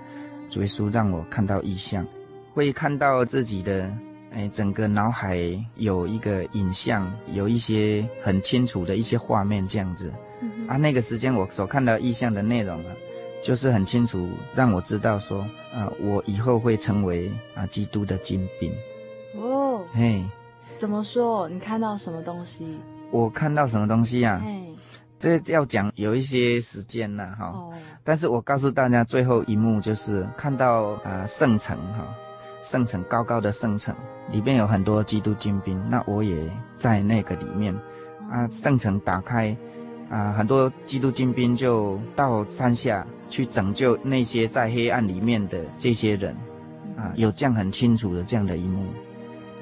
[0.48, 2.06] 主耶稣让我看到异象，
[2.54, 3.92] 会看到自己的
[4.32, 5.38] 哎，整个脑海
[5.74, 10.12] 有一个影像，有一些很清楚的一些画面这样子。
[10.40, 12.92] 嗯、啊，那个时间我所看到意象的内容啊，
[13.46, 15.38] 就是很清楚让我知道说
[15.72, 18.72] 啊，我以后会成为啊基督的精兵。
[19.36, 20.24] 哦，嘿，
[20.76, 21.48] 怎么说？
[21.48, 22.76] 你看到什么东西？
[23.12, 24.42] 我看到什么东西呀、啊？
[25.16, 27.54] 这要讲有一些时间了哈，
[28.02, 32.04] 但是我告诉大家，最后一幕就是看到啊圣城哈，
[32.64, 33.94] 圣城高高的圣城，
[34.32, 37.72] 里面有很多基督精兵，那我也在那个里面。
[38.28, 39.56] 啊，圣城打开，
[40.08, 46.34] 啊，很多基督精兵就到山下去拯救那些在黑暗里面的这些人，
[46.96, 48.84] 啊，有这样很清楚的这样的一幕，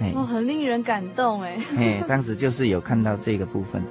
[0.01, 3.83] 哎，哦，很令人感动哎，嘿，当时就是有看到这个部分，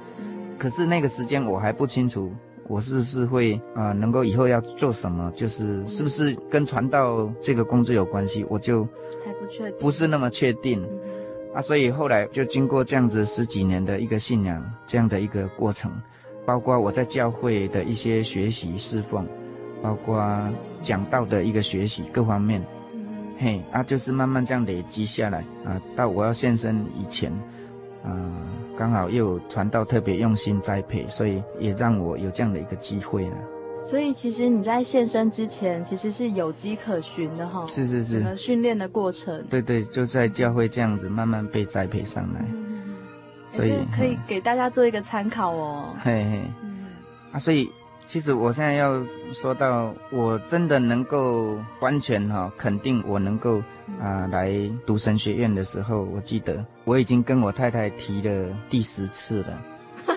[0.58, 2.32] 可是那个时间我还不清楚。
[2.66, 3.92] 我是不是会啊、呃？
[3.92, 5.30] 能够以后要做什么？
[5.34, 8.42] 就是是不是跟传道这个工作有关系？
[8.48, 8.88] 我就
[9.22, 10.98] 还不确定，不是那么确定、嗯、
[11.54, 11.60] 啊。
[11.60, 15.92] 所以后来就经过这样子十几年的一个信仰这样的一个过程，
[16.46, 19.26] 包括我在教会的一些学习侍奉，
[19.82, 23.06] 包括讲道的一个学习各方面，嗯、
[23.38, 27.32] 嘿啊，就是慢慢这样累积下来啊，到我要献身以前，
[28.02, 28.12] 啊。
[28.76, 33.36] 刚好又有传道特别用心栽培，所以也让我有这样的一个机会了。
[33.84, 37.64] 所以其实你在献身之前，其实是有迹可循的哈。
[37.68, 38.14] 是是是。
[38.14, 39.40] 整个训练的过程。
[39.48, 42.44] 对对，就在教会这样子慢慢被栽培上来。
[42.52, 42.83] 嗯，
[43.56, 45.94] 所以、欸、可以给大家做一个参考哦。
[46.02, 46.42] 嘿 嘿。
[46.62, 46.86] 嗯。
[47.32, 47.70] 啊，所以。
[48.06, 49.02] 其实我现在要
[49.32, 53.62] 说到，我真的能够完全哈肯定我能够
[53.98, 54.52] 啊来
[54.84, 59.62] 读神学院的时候，我记得我已经跟我太太提了第十次了。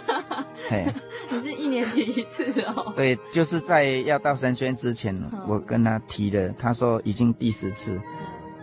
[0.69, 0.93] 嘿，
[1.29, 2.43] 你是一年提一次
[2.75, 2.91] 哦？
[2.93, 5.17] 对，就是在要到神学院之前，
[5.47, 7.97] 我跟他提了，他说已经第十次，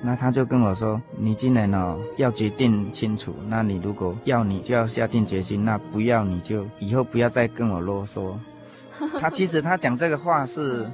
[0.06, 8.34] 那他就跟我说，你今年哦要决定清楚，那你如果要你就要下定决心，那不要你就以后不要再跟我啰嗦。
[9.18, 10.86] 他其实他讲这个话是，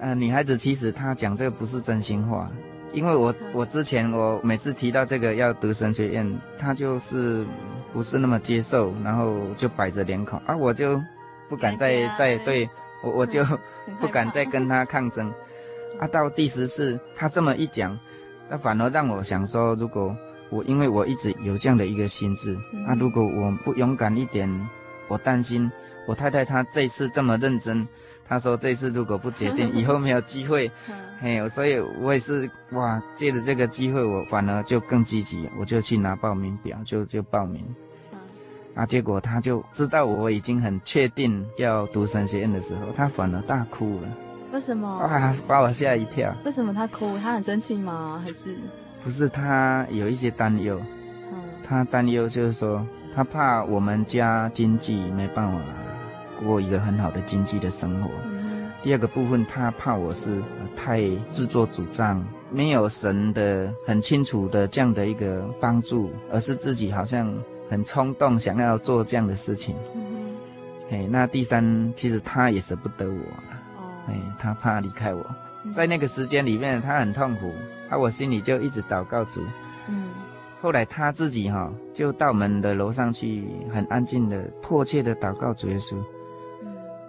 [0.00, 2.50] 呃，女孩子其实她讲这个不是真心话，
[2.92, 7.46] 因为我我之前我每次提到这个要读神学院，他就是
[7.92, 11.00] 不是那么接受，然后就摆着脸孔，啊，我就
[11.48, 12.68] 不敢再再对
[13.02, 13.44] 我我就
[14.00, 15.32] 不敢再跟他抗争，
[15.98, 17.98] 啊，到第十次他这么一讲，
[18.48, 20.16] 那反而让我想说，如果
[20.50, 22.54] 我因为我一直有这样的一个心智，
[22.86, 24.48] 啊，如果我不勇敢一点，
[25.08, 25.70] 我担心。
[26.06, 27.86] 我太太她这次这么认真，
[28.26, 30.70] 她说这次如果不决定，以后没有机会。
[31.20, 37.62] 嘿，所以我也是哇，借着这个机会，我反而就更积极，我就去拿报名表，就就报名。
[38.74, 44.08] 啊，结果他就知道我已经很确定要读神学院的时候，他反而大哭了。
[44.52, 44.88] 为什么？
[44.88, 46.34] 啊，把我吓一跳。
[46.44, 47.18] 为什么他哭？
[47.18, 48.22] 他很生气吗？
[48.24, 48.56] 还是？
[49.02, 50.80] 不是，他有一些担忧。
[51.32, 51.42] 嗯。
[51.62, 55.60] 他担忧就是说，他怕我们家经济没办法。
[56.46, 58.08] 过一个很好的经济的生活。
[58.80, 60.40] 第二个部分，他怕我是
[60.76, 67.36] 太自作主张，没有神的很清楚的这样的一个帮助，而是自己好像
[67.68, 69.74] 很冲动想要做这样的事情。
[69.96, 70.36] 嗯
[70.88, 73.16] 嘿，那第三，其实他也舍不得我。
[74.08, 75.24] 哎，他怕离开我，
[75.72, 77.52] 在那个时间里面，他很痛苦，
[77.88, 79.42] 啊，我心里就一直祷告主。
[79.88, 80.08] 嗯。
[80.60, 85.96] 后来他自己哈，就到我们的楼上去，很安静的、迫切的祷告主耶稣。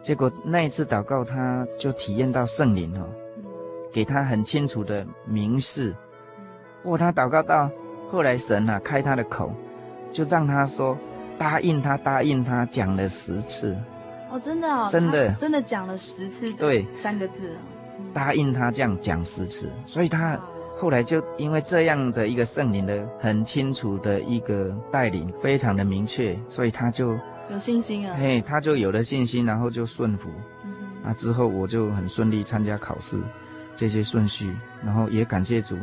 [0.02, 3.08] 结果那一次祷告，他就体验到圣灵哦，
[3.92, 5.96] 给他很清楚的明示。
[6.84, 7.72] 哇，他祷告到
[8.12, 9.52] 后来，神啊开他的口，
[10.12, 10.96] 就让他说
[11.38, 13.76] 答应他，答应他，讲了十次。
[14.32, 17.56] 哦，真的哦，真的真的讲了十次，对，三个字。
[18.14, 20.40] 答应他这样讲十次，所以他
[20.78, 27.18] 后来就因为这样的一个圣灵的很清楚的一个带领，非常的明确，所以他就。
[27.52, 28.16] 有信心啊！
[28.16, 30.30] 嘿，他就有了信心，然后就顺服。
[31.04, 33.20] 那之后我就很顺利参加考试，
[33.76, 34.56] 这些顺序，
[34.86, 35.76] 然后也感谢主，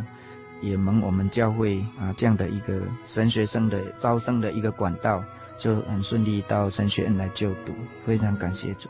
[0.61, 5.25] 也蒙我们教会啊这样的一个神学生的招生的一个管道，
[5.57, 7.73] 就很顺利到神学院来就读，
[8.05, 8.89] 非常感谢主。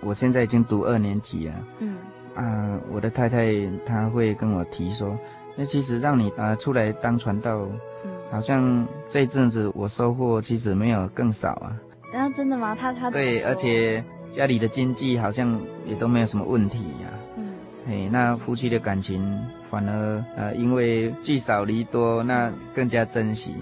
[0.00, 1.54] 我现在已经读二年级了。
[1.78, 1.96] 嗯。
[2.34, 3.54] 啊，我的太太
[3.86, 5.18] 她会跟我提说，
[5.56, 7.66] 那其实让你啊出来当传道，
[8.04, 11.80] 嗯，好像这阵子我收获其实没有更少啊。
[12.12, 12.76] 啊，真的吗？
[12.78, 17.16] 他他对，而且家里的经济好像也都没有什么问题呀、啊。
[17.36, 17.54] 嗯，
[17.86, 23.54] 嘿，那夫妻的感情反而呃，因为聚少离多，那更加珍惜。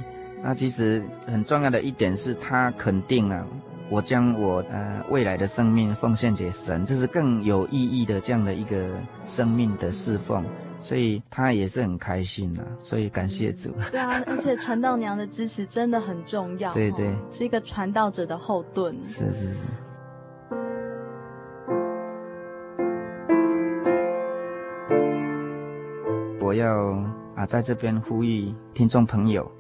[0.46, 3.46] 那其实很重要的一点是他肯定啊，
[3.88, 8.86] 我将我呃未来的生命奉献给神，这是更有意义的这样的一个
[9.24, 10.44] 生命的侍奉。
[10.80, 13.70] 所以他也是很开心呐，所以感谢主。
[13.90, 16.74] 对啊，而且传道娘的支持真的很重要。
[16.74, 18.94] 对对，是一个传道者的后盾。
[19.08, 19.64] 是是是。
[26.38, 27.02] 我要
[27.34, 29.50] 啊，在这边呼吁听众朋友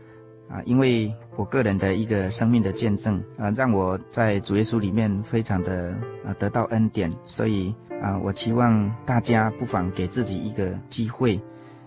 [0.48, 7.74] 啊，因为我个人的一个生命的见证啊，让我在主耶稣里面非常的啊得到恩典，所以。
[8.02, 11.40] 啊，我期望大家不妨给自己一个机会，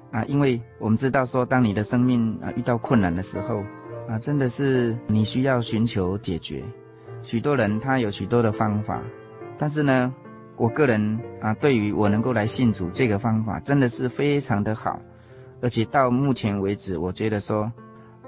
[0.09, 3.61] 啊，因为我们知道说，当你的生命啊遇到困难的时候，
[4.07, 6.63] 啊，真的是你需要寻求解决。
[7.21, 8.99] 许多人他有许多的方法，
[9.59, 10.11] 但是呢，
[10.55, 14.99] 我个人啊，对于我能够来信主这个方法，真的是非常的好，
[15.61, 17.71] 而且到目前为止，我觉得说，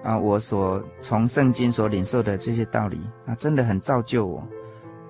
[0.04, 4.39] 啊，我所从圣经所领受的这些道理啊，真的很造就我，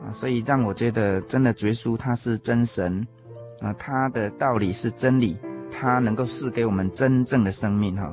[0.04, 3.06] 啊，所以让我觉得真的，耶稣他是真神，
[3.62, 5.38] 啊，他的道理是真理。
[5.72, 8.12] 他能够赐给我们真正的生命哈，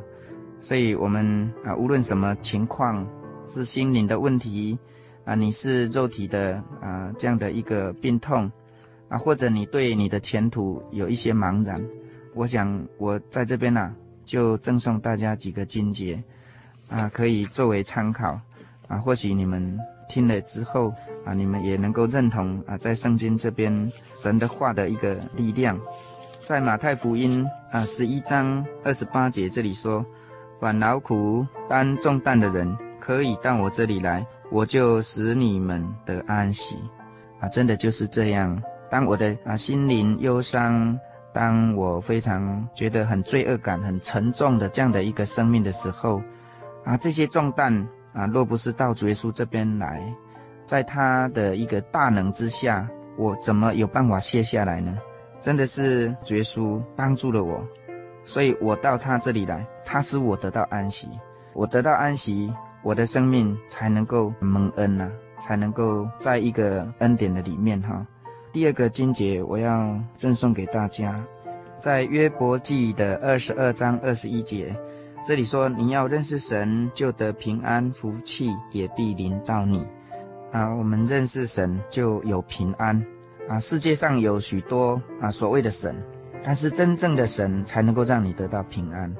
[0.60, 3.04] 所以我们啊，无论什么情况，
[3.46, 4.78] 是心灵的问题
[5.24, 8.52] 啊，你是肉体的啊这样的一个病痛
[9.08, 11.82] 啊，或者你对你的前途有一些茫然，
[12.34, 16.22] 我想我在这边呢，就赠送大家几个金节
[16.88, 18.40] 啊，可以作为参考
[18.88, 19.78] 啊，或许你们
[20.08, 20.92] 听了之后
[21.24, 25.78] 啊，你们也能够认同啊，在圣经这边神的话的一个力量。
[26.40, 30.04] 在马太福音啊十一章二十八节这里说
[30.60, 36.76] ：“凡劳苦担重担的人，可以到我这里来，我就使你们得安息。”
[37.40, 38.62] 啊，真的就是这样。
[38.88, 40.96] 当我的啊心灵忧伤，
[41.32, 46.22] 当我非常觉得很罪恶感、很沉重的这样的一个生命的时候，
[46.86, 50.00] 啊，这些重担啊，若不是到主耶稣这边来，
[50.64, 54.96] 在他的一个大能之下，我怎么有办法卸下来呢？
[55.40, 57.60] 真的是耶稣帮助了我，
[58.22, 61.08] 所以我到他这里来，他使我得到安息，
[61.54, 62.52] 我得到安息，
[62.84, 65.10] 我的生命才能够蒙恩呐、啊，
[65.40, 68.06] 才能够在一个恩典的里面哈。
[68.52, 71.20] 第二个经节我要赠送给大家，
[71.76, 74.74] 在约伯记的二十二章二十一节，
[75.26, 79.84] 这里说，你要认识神，就得平安，福气也必临到你。
[80.52, 83.04] 啊，我们认识神就有平安。
[83.48, 86.00] 啊，世界上有许多啊所谓的神，
[86.44, 89.12] 但是真正的神才能够让你得到平安，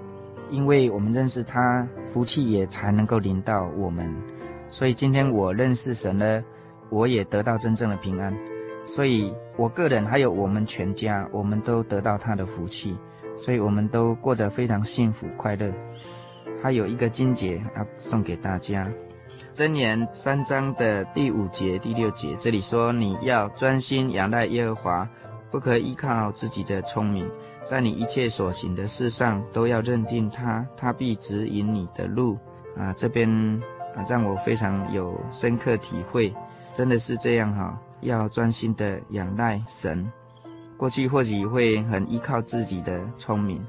[0.49, 4.09] 因为我们认识他，福气也才能够临到我们。
[4.69, 6.41] 所以今天我认识神了，
[6.89, 8.33] 我也得到真正的平安。
[8.85, 12.97] 所以我个人还有我们全家，我们都得到他的福气，
[13.37, 15.73] 所以我们都过得非常幸福快乐。
[16.63, 18.87] 还有一个经节要送给大家。
[19.55, 25.09] 箴言三章的第五节、第六节，这里说：“你要专心仰赖耶和华，
[25.51, 27.27] 不可依靠自己的聪明，
[27.65, 32.39] 在你一切所行的事上都要认定他，他必指引你的路。”
[32.77, 33.27] 啊，这边
[33.95, 36.35] 啊让我非常有深刻体会，
[36.73, 40.11] 真的是这样哈，要专心的仰赖神。
[40.77, 43.65] 过去或许会很依靠自己的聪明，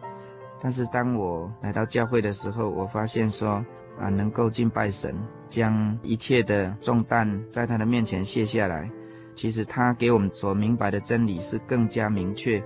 [0.61, 3.63] 但是当我来到教会的时候，我发现说。
[3.99, 5.15] 啊，能够敬拜神，
[5.49, 8.87] 将一切的重担在他的面前卸下来。
[9.33, 12.63] 其实他给我们所明白的真理是更加明确，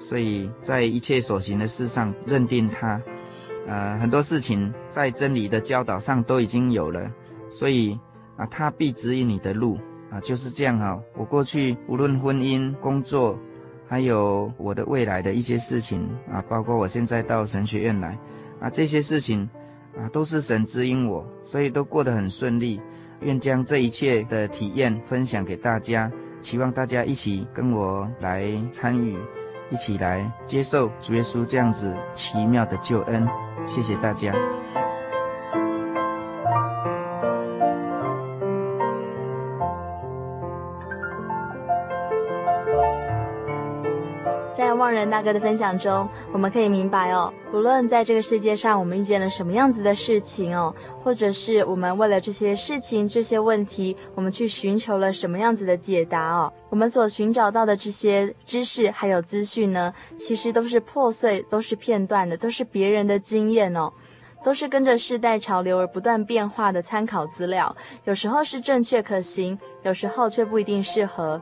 [0.00, 3.00] 所以在一切所行的事上认定他。
[3.68, 7.08] 呃，很多事情在真理的教导上都已经有了，
[7.48, 7.96] 所以
[8.36, 9.78] 啊，他必指引你的路
[10.12, 11.00] 啊，就是这样哈。
[11.16, 13.38] 我过去无论婚姻、工作，
[13.88, 18.18] 还有我的未来的一些事情啊，包括我现在到神学院来
[18.60, 19.48] 啊，这些事情。
[19.94, 22.80] 啊，都是神指引我，所以都过得很顺利。
[23.20, 26.10] 愿将这一切的体验分享给大家，
[26.40, 29.14] 期望大家一起跟我来参与，
[29.70, 33.28] 一起来接受主耶稣这样子奇妙的救恩。
[33.66, 34.32] 谢谢大家。
[44.72, 63.92] 在望人大哥的分享中，我们可以明白哦，无论在这个世界上我们遇见了什么样子的事情哦，或者是我们为了这些事情、这些问题，我们去寻求了什么样子的解答哦，我们所寻找到的这些知识还有资讯呢，其实都是破碎、都是片段的，都是别人的经验哦，
[64.42, 71.38] 都是跟着世代潮流而不断变化的参考资料，有时候是正确可行，有时候却不一定适合。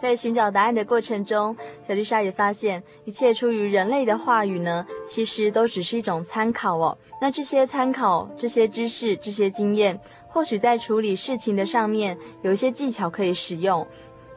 [0.00, 6.96] 在寻找答案的过程中，小丽莎也发现，一切出于人类的话语呢，其实都只是一种参考哦。
[7.20, 13.86] 那这些参考、这些知识、这些经验，或许在处理事情的上面有一些技巧可以使用，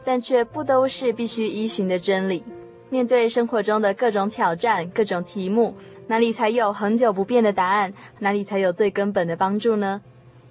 [0.04, 2.44] 但却不都是必须依循的真理。
[2.90, 5.74] 面对生活中的各种挑战、各种题目，
[6.08, 7.90] 哪里才有恒久不变的答案？
[8.18, 10.02] 哪里才有最根本的帮助呢？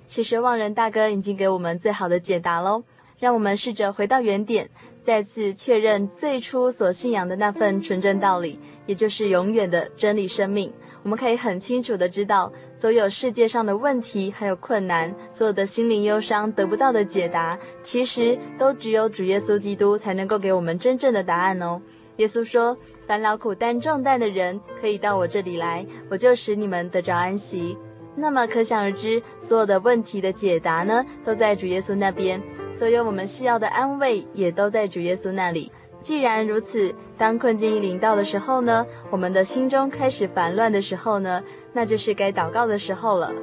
[0.07, 2.83] 其实望仁大哥已经给我们最好的解答喽。
[3.19, 4.69] 让我们试着回到原点。
[5.03, 10.71] 再次确认最初所信仰的那份纯真道理，也就是永远的真理生命。
[11.03, 21.81] 我们可以很清楚地知道，所有世界上的问题还有困难，所有的心灵忧伤得不到的解答，其实都只有主耶稣基督才能够给我们真正的答案哦。
[22.17, 27.77] 耶稣说：“凡劳苦担重担的人，可以到我这里来，我就使你们得着安息。”
[28.15, 32.39] 那么可想而知，所有的问题的解答呢，都在主耶稣那边；
[32.71, 35.71] 所有我们需要的安慰，也都在主耶稣那里。
[35.99, 41.41] 既然如此，当困境一临到的时候呢，我们的心中开始烦乱的时候呢，
[41.71, 43.33] 那就是该祷告的时候了。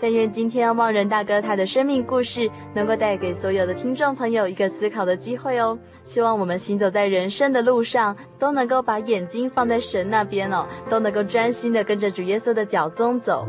[0.00, 5.78] 但愿今天望仁大哥他的生命故事，能够带给所有的听众朋友一个思考的机会哦。
[6.04, 13.46] 希望我们行走在人生的路上，都能够把眼睛放在神那边哦，都能够专心的跟着主耶稣的脚踪走。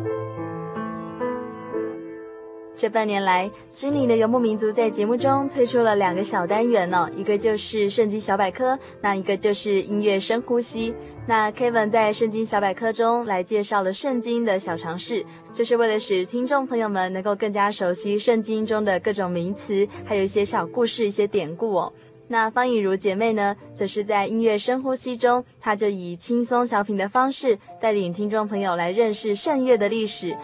[2.75, 10.93] 这半年来，心灵的游牧民族在节目中推出了两个小单元呢、一个就是圣经小百科，那一个就是音乐深呼吸。
[11.27, 21.93] 那 Kevin 在圣经小百科中来介绍了圣经的小常识，就是为了使听众朋友们能够更加熟悉圣经中的各种名词，还有一些小故事、一些典故哦。
[22.33, 30.35] 那方以如姐妹呢，则是在音乐深呼吸中，她就以轻松小品的方式带领听众朋友来认识圣乐的历史。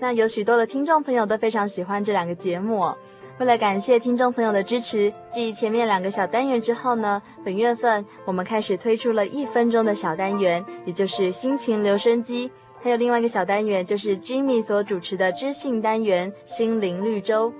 [0.00, 2.90] 那有许多的听众朋友都非常喜欢这两个节目。
[3.38, 17.52] 为了感谢听众朋友的支持，继前面两个小单元之后呢，本月份我们开始推出了一分钟的小单元，也就是心情留声机，还有另外一个小单元，就是 Jimmy 所主持的知性单元心灵绿洲。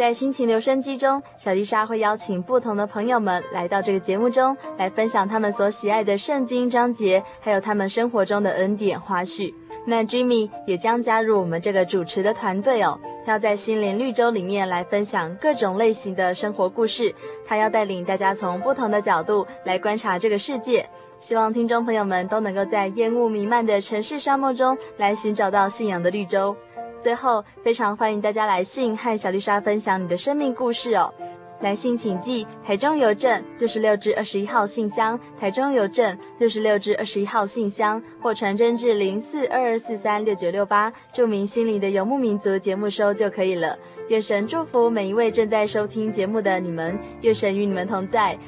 [0.00, 9.52] 在心情留声机中，小丽莎会邀请不同的朋友们来到这个节目中，来分享他们所喜爱的圣经章节，还有他们生活中的恩典花絮。
[9.84, 17.14] 那 Jimmy 也将加入我们这个主持的团队哦，他要在心灵绿洲里面来分享各种类型的生活故事，
[17.46, 20.88] 他要带领大家从不同的角度来观察这个世界。
[21.18, 26.56] 希望听众朋友们都能够在烟雾弥漫的城市沙漠中来寻找到信仰的绿洲。
[27.00, 31.12] 最后，非常欢迎大家来信和小丽莎分享你的生命故事哦。
[31.60, 43.78] 来信请寄台中邮政六十六至二十一号信箱，台中邮政六十六至二十一号信箱，或传真至零四二二四三六九六八，注明心灵的游牧民族节目收就可以了。
[44.08, 48.38] 愿神祝福每一位正在收听节目的你们，愿神与你们同在。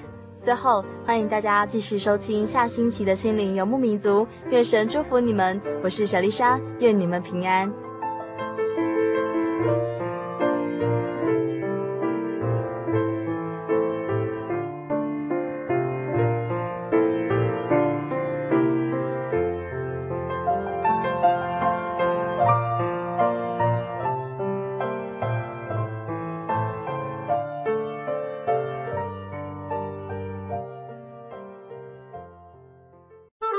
[0.41, 5.61] 最后，欢迎大家继续收听下星期的心灵游牧民族，愿神祝福你们。
[5.83, 7.73] 我是小丽莎，愿你们平安。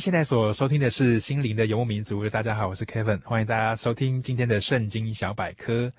[0.00, 5.92] 现在所收听的是《心灵的游牧民族》，大家好，我是 Kevin，欢迎大家收听今天的圣经小百科。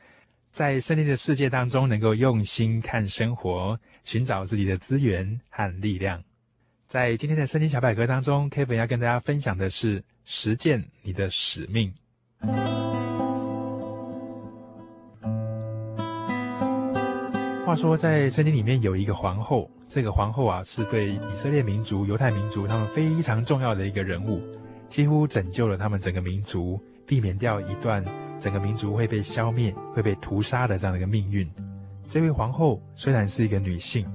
[0.50, 6.20] 在圣经的世界当中，能够用心看生活，寻找自己的资源和力量。
[6.88, 11.94] 在今天的圣经小百科当中，Kevin 要跟大家分享的是实践你的使命。
[17.72, 19.72] 话说，在圣经里面有一个皇后。
[19.88, 24.42] 这个皇后啊，是对以色列民族、犹太民族他们非常重要的一个人物，
[24.90, 28.04] 几乎拯救了他们整个民族，避免掉一段
[28.38, 31.50] 整个民族会被消灭、会被屠杀的这样的一个命运。
[32.06, 34.06] 这位皇后虽然是一个女性，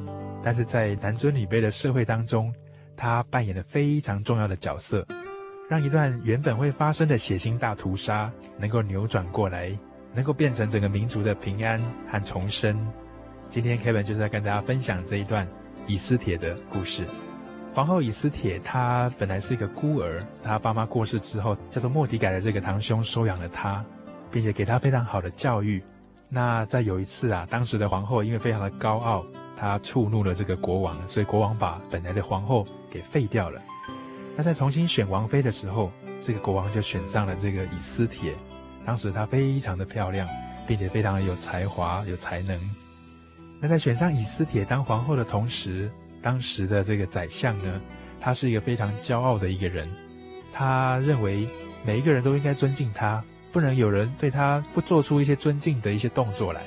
[0.42, 2.52] 但是在男尊女卑的社会当中，
[2.94, 5.06] 她扮演了非常重要的角色，
[5.66, 9.72] 让一段原本会发生的血腥大屠杀能够扭转过来，
[10.12, 12.78] 能够变成整个民族的平安和重生。
[13.48, 15.46] 今天 Kevin 就是在跟大家分享这一段。
[15.88, 17.06] 以斯帖的故事，
[17.72, 23.84] 皇后以斯帖，她本来是一个孤儿，她爸妈过世之后，叫做莫迪改的这个堂兄收养了她，
[24.32, 25.80] 并且给她非常好的教育。
[26.28, 29.24] 那在有一次啊，当时的皇后因为非常的高傲，
[29.56, 33.62] 她触怒了这个国王，所以国王把本来的皇后给废掉了。
[34.34, 38.34] 那在重新选王妃的时候，这个国王就选上了这个以斯帖。
[38.84, 40.28] 当时她非常的漂亮，
[40.66, 42.60] 并且非常的有才华、有才能。
[43.60, 45.90] 那在选上以斯帖当皇后的同时，
[46.22, 47.80] 当时的这个宰相呢，
[48.20, 49.88] 他是一个非常骄傲的一个人。
[50.52, 51.48] 他认为
[51.84, 56.62] 每一个人都应该尊敬他，不能有人对他不做出一些尊敬的一些动作来。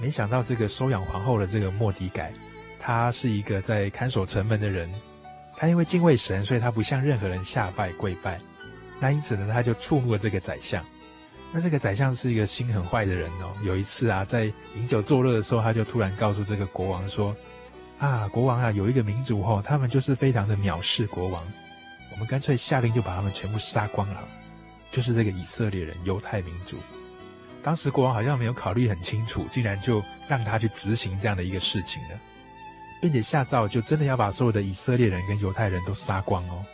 [0.00, 2.32] 没想到这个收养皇后的这个末底改，
[2.80, 4.92] 他是一个在看守城门的人，
[5.56, 8.40] 他因为敬畏神，所以他不向任何人下拜跪拜。
[8.98, 10.84] 那因此呢，他就触怒了这个宰相。
[11.56, 13.54] 那这个宰相是一个心很坏的人哦。
[13.62, 17.32] 有一次啊，在饮酒作乐的时候，他就突然告诉这个国王说
[17.96, 21.44] ：“啊，国王啊，有一个民族哦，他们就是非常的藐视国王，
[22.10, 24.26] 我们干脆下令就把他们全部杀光了。
[24.90, 26.76] 就是这个以色列人，犹太民族。
[27.62, 32.18] 当时国王好像没有考虑很清楚，竟然就让他去执行这样的一个事情了，
[33.00, 36.64] 并且下诏就真的要把所有的以色列人跟犹太人都杀光哦。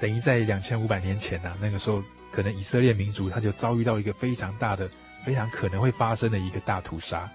[0.00, 2.02] 等于在两千五百年前啊，那个时候。”
[2.32, 4.90] 可能以色列民族他就遭遇到一个非常大的、
[5.24, 7.30] 非常可能会发生的一个大屠杀。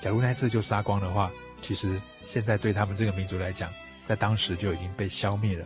[0.00, 1.30] 假如那次就杀光的话，
[1.60, 3.70] 其实现在对他们这个民族来讲，
[4.04, 5.64] 在当时就已经被消灭了，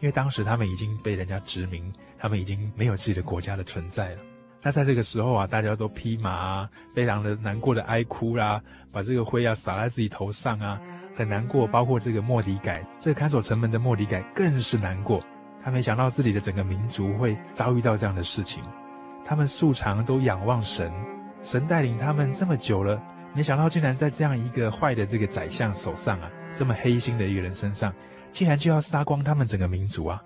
[0.00, 4.18] 因为当时他们已经被人家殖民，他们已经没有自己的国家的存在了。
[4.60, 8.60] 那在这个时候啊，大家都披麻啊，非常的难过的哀哭啦、
[8.90, 10.80] 把这个灰啊撒在自己头上啊，
[11.14, 11.64] 很难过。
[11.68, 15.24] 包括这个莫迪改，这个看守城门的莫迪改更是难过。
[15.66, 18.62] 他没想到自己的整个民族会遭遇到这样的事情，
[19.24, 20.92] 他们素常都仰望神，
[21.42, 23.02] 神带领他们这么久了，
[23.34, 27.92] 没想到竟然在这样一个坏的这个宰相手上啊，这么黑心的一个人身上，
[28.30, 30.22] 竟然就要杀光他们整个民族啊！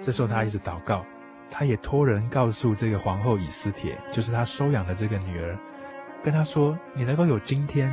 [0.00, 1.02] 这时候他一直祷告，
[1.50, 5.58] 他也托人告诉这个皇后以斯帖，就是他收养的这个女儿，
[6.22, 7.90] 跟他说：“你能够有今天，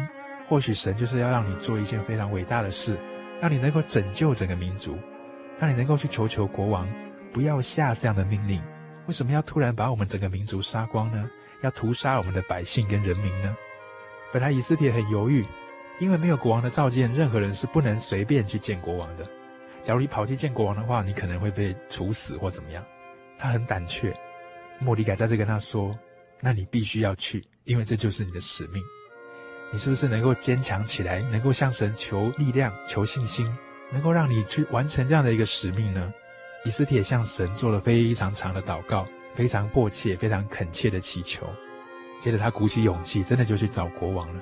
[0.50, 3.00] 或许神就是要让你做一件非常伟大的事，
[3.40, 4.98] 让你能够拯救整个民族。”
[5.62, 6.90] 让你能够去求求国王，
[7.32, 8.60] 不要下这样的命令。
[9.06, 11.30] 为什么要突然把我们整个民族杀光呢？
[11.62, 13.56] 要屠杀我们的百姓跟人民呢？
[14.34, 15.46] 本来以斯帖很犹豫，
[16.00, 19.30] 因为没有国王的召见，任何人是不能随便去见国王的。
[19.84, 22.84] 假如你跑去见国王的话，你可能会被处死或怎么样。
[23.38, 24.12] 他很胆怯。
[24.80, 25.96] 末底改在这跟他说
[26.42, 28.82] ：“那你必须要去，因为这就是你的使命。
[29.72, 33.48] 你是不是能够坚强起来，能够向神求力量、求信心？”
[33.92, 36.14] 能够让你去完成这样的一个使命呢？
[36.64, 41.46] 以斯帖向神做了非常长的祷告，非常迫切、非常恳切的祈求。
[42.20, 44.42] 接着他鼓起勇气，真的就去找国王了。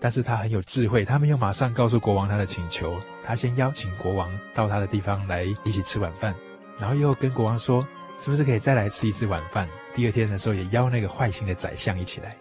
[0.00, 6.34] 但是他很有智慧，他没有马上告诉国王他的请求，他先邀请国王到他的地方来一起吃晚饭，
[6.80, 7.86] 然后又跟国王说，
[8.18, 9.68] 是不是可以再来吃一次晚饭？
[9.94, 12.36] 第二天的时候也邀那个坏心的宰相一起来。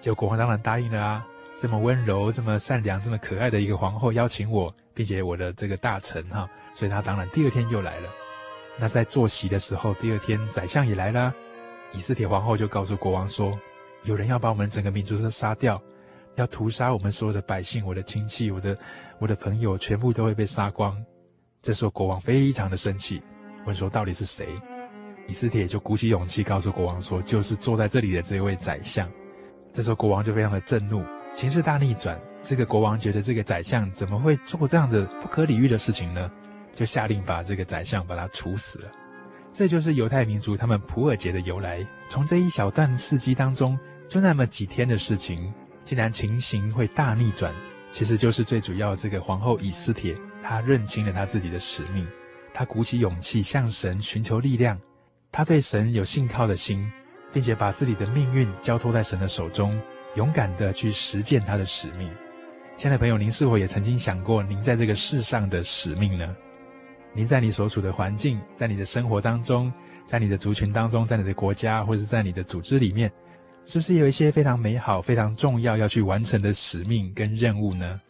[0.00, 1.26] 结果国王当然答应了啊。
[1.60, 8.10] 这么温柔、这么善良、这么可爱的一个皇后邀请我，并且我的这个大臣哈，所以他当然第二天又来了。
[8.78, 11.34] 那在坐席的时候，第二天宰相也来了，
[11.92, 13.58] 以斯铁皇后就告诉国王说，
[14.04, 15.82] 有人要把我们整个民族都杀掉，
[16.34, 18.76] 要屠杀我们所有的百姓，我的亲戚、我的
[19.18, 20.94] 我的朋友，全部都会被杀光。
[21.62, 23.22] 这时候国王非常的生气，
[23.64, 24.46] 问说到底是谁？
[25.26, 29.10] 以斯铁就鼓起勇气告诉国王说，就是坐在这里的这位宰相。
[29.72, 31.02] 这时候国王就非常的震怒。
[31.36, 36.30] 情势大逆转，这个国王觉得这个宰相怎么会做这样的不可理喻的事情呢？
[36.74, 38.90] 就下令把这个宰相把他处死了。
[39.52, 41.86] 这就是犹太民族他们普尔节的由来。
[42.08, 43.78] 从这一小段事迹当中，
[44.08, 45.52] 就那么几天的事情，
[45.84, 47.54] 竟然情形会大逆转，
[47.92, 52.08] 其实就是最主要这个皇后以斯帖，她认清了她自己的使命，
[52.54, 54.80] 她鼓起勇气向神寻求力量，
[55.30, 56.90] 她对神有信靠的心，
[57.30, 59.78] 并且把自己的命运交托在神的手中。
[60.16, 62.10] 勇敢地去实践他的使命，
[62.74, 66.34] 亲爱的朋友，您是否也曾经想过您在这个世上的使命呢？
[67.12, 69.70] 您在你所处的环境，在你的生活当中，
[70.06, 73.12] 在你的族群当中，在你的国家，或者是在你的组织里面，
[73.66, 78.00] 是不是有一些非常美好、非常重要要去完成的使命跟任务呢？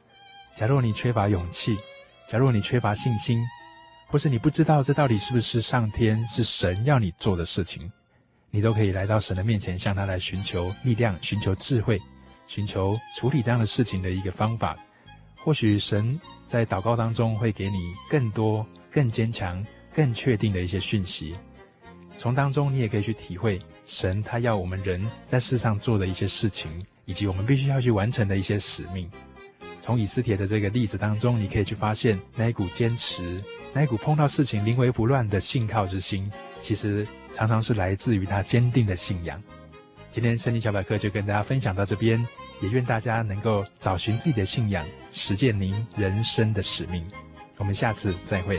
[0.54, 1.76] 假如你缺乏勇气，
[2.28, 3.40] 假如你缺乏信心，
[4.06, 7.90] 或是你不知道这到底是不是上天是神要你做的事情。
[8.50, 12.00] 你都可以来到神的面前，向他来寻求力量、寻求智慧、
[12.46, 14.76] 寻求处理这样的事情的一个方法。
[15.36, 21.36] 或许神在祷告当中会给你更多、更坚强、更确定的一些讯息。
[22.16, 29.10] 从当中你也可以去体会神他要我们人在世上做的一些事情，以及我们必须要去完成的一些使命。
[29.78, 33.42] 从以斯帖的这个例子当中，你可以去发现那一股坚持。
[33.76, 39.38] 那一股碰到事情临危不乱的信靠之心，其实常常是来自于他坚定的信仰。
[40.08, 42.26] 今天圣经小百科就跟大家分享到这边，
[42.62, 47.06] 也愿大家能够找寻自己的信仰，实践您人生的使命。
[47.58, 48.58] 我们下次再会。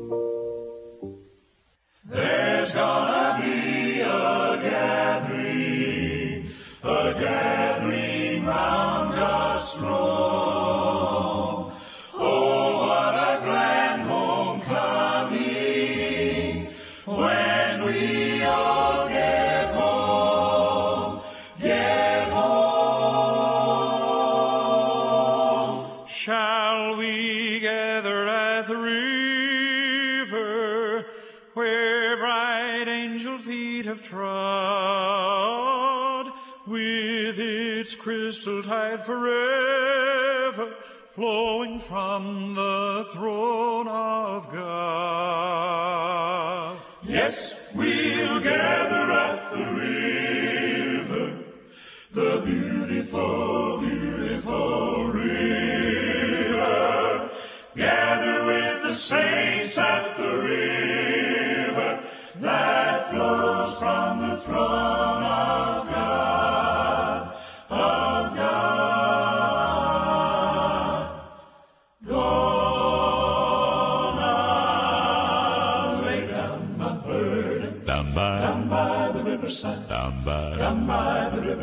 [39.01, 40.73] Forever
[41.11, 45.91] flowing from the throne of God.
[47.03, 47.53] Yes,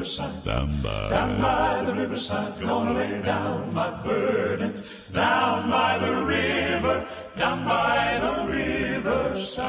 [0.08, 0.44] riverside.
[0.44, 4.82] down by, Down by the riverside, gonna lay down my burden.
[5.12, 7.06] Down by the river,
[7.36, 9.64] down by the riverside.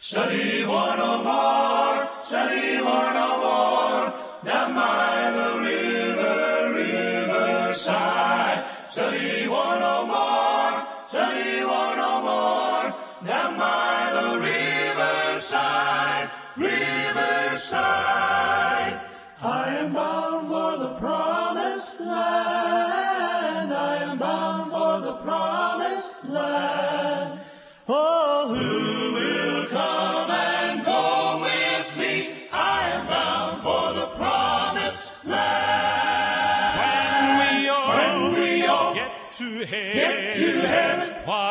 [0.00, 4.12] Study one no more, study one no more.
[4.44, 8.64] Down by the river, riverside.
[8.86, 12.94] Study one no more, study one no more.
[13.26, 18.17] Down by the riverside, riverside.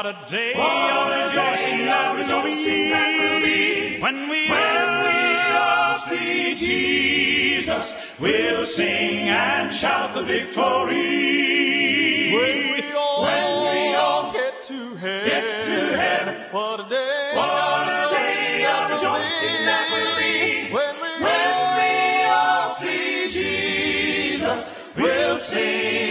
[0.07, 3.99] A day what of rejoicing that will rejoicing that will be.
[3.99, 5.19] When we When we
[5.51, 11.03] all see Jesus, we'll sing and shout the victory.
[12.37, 17.31] When we all, When we all get to heaven, get to heaven, what a day,
[17.35, 20.71] what a day of rejoicing that will be.
[20.71, 21.93] When we, When we
[22.31, 26.06] all see Jesus, we'll sing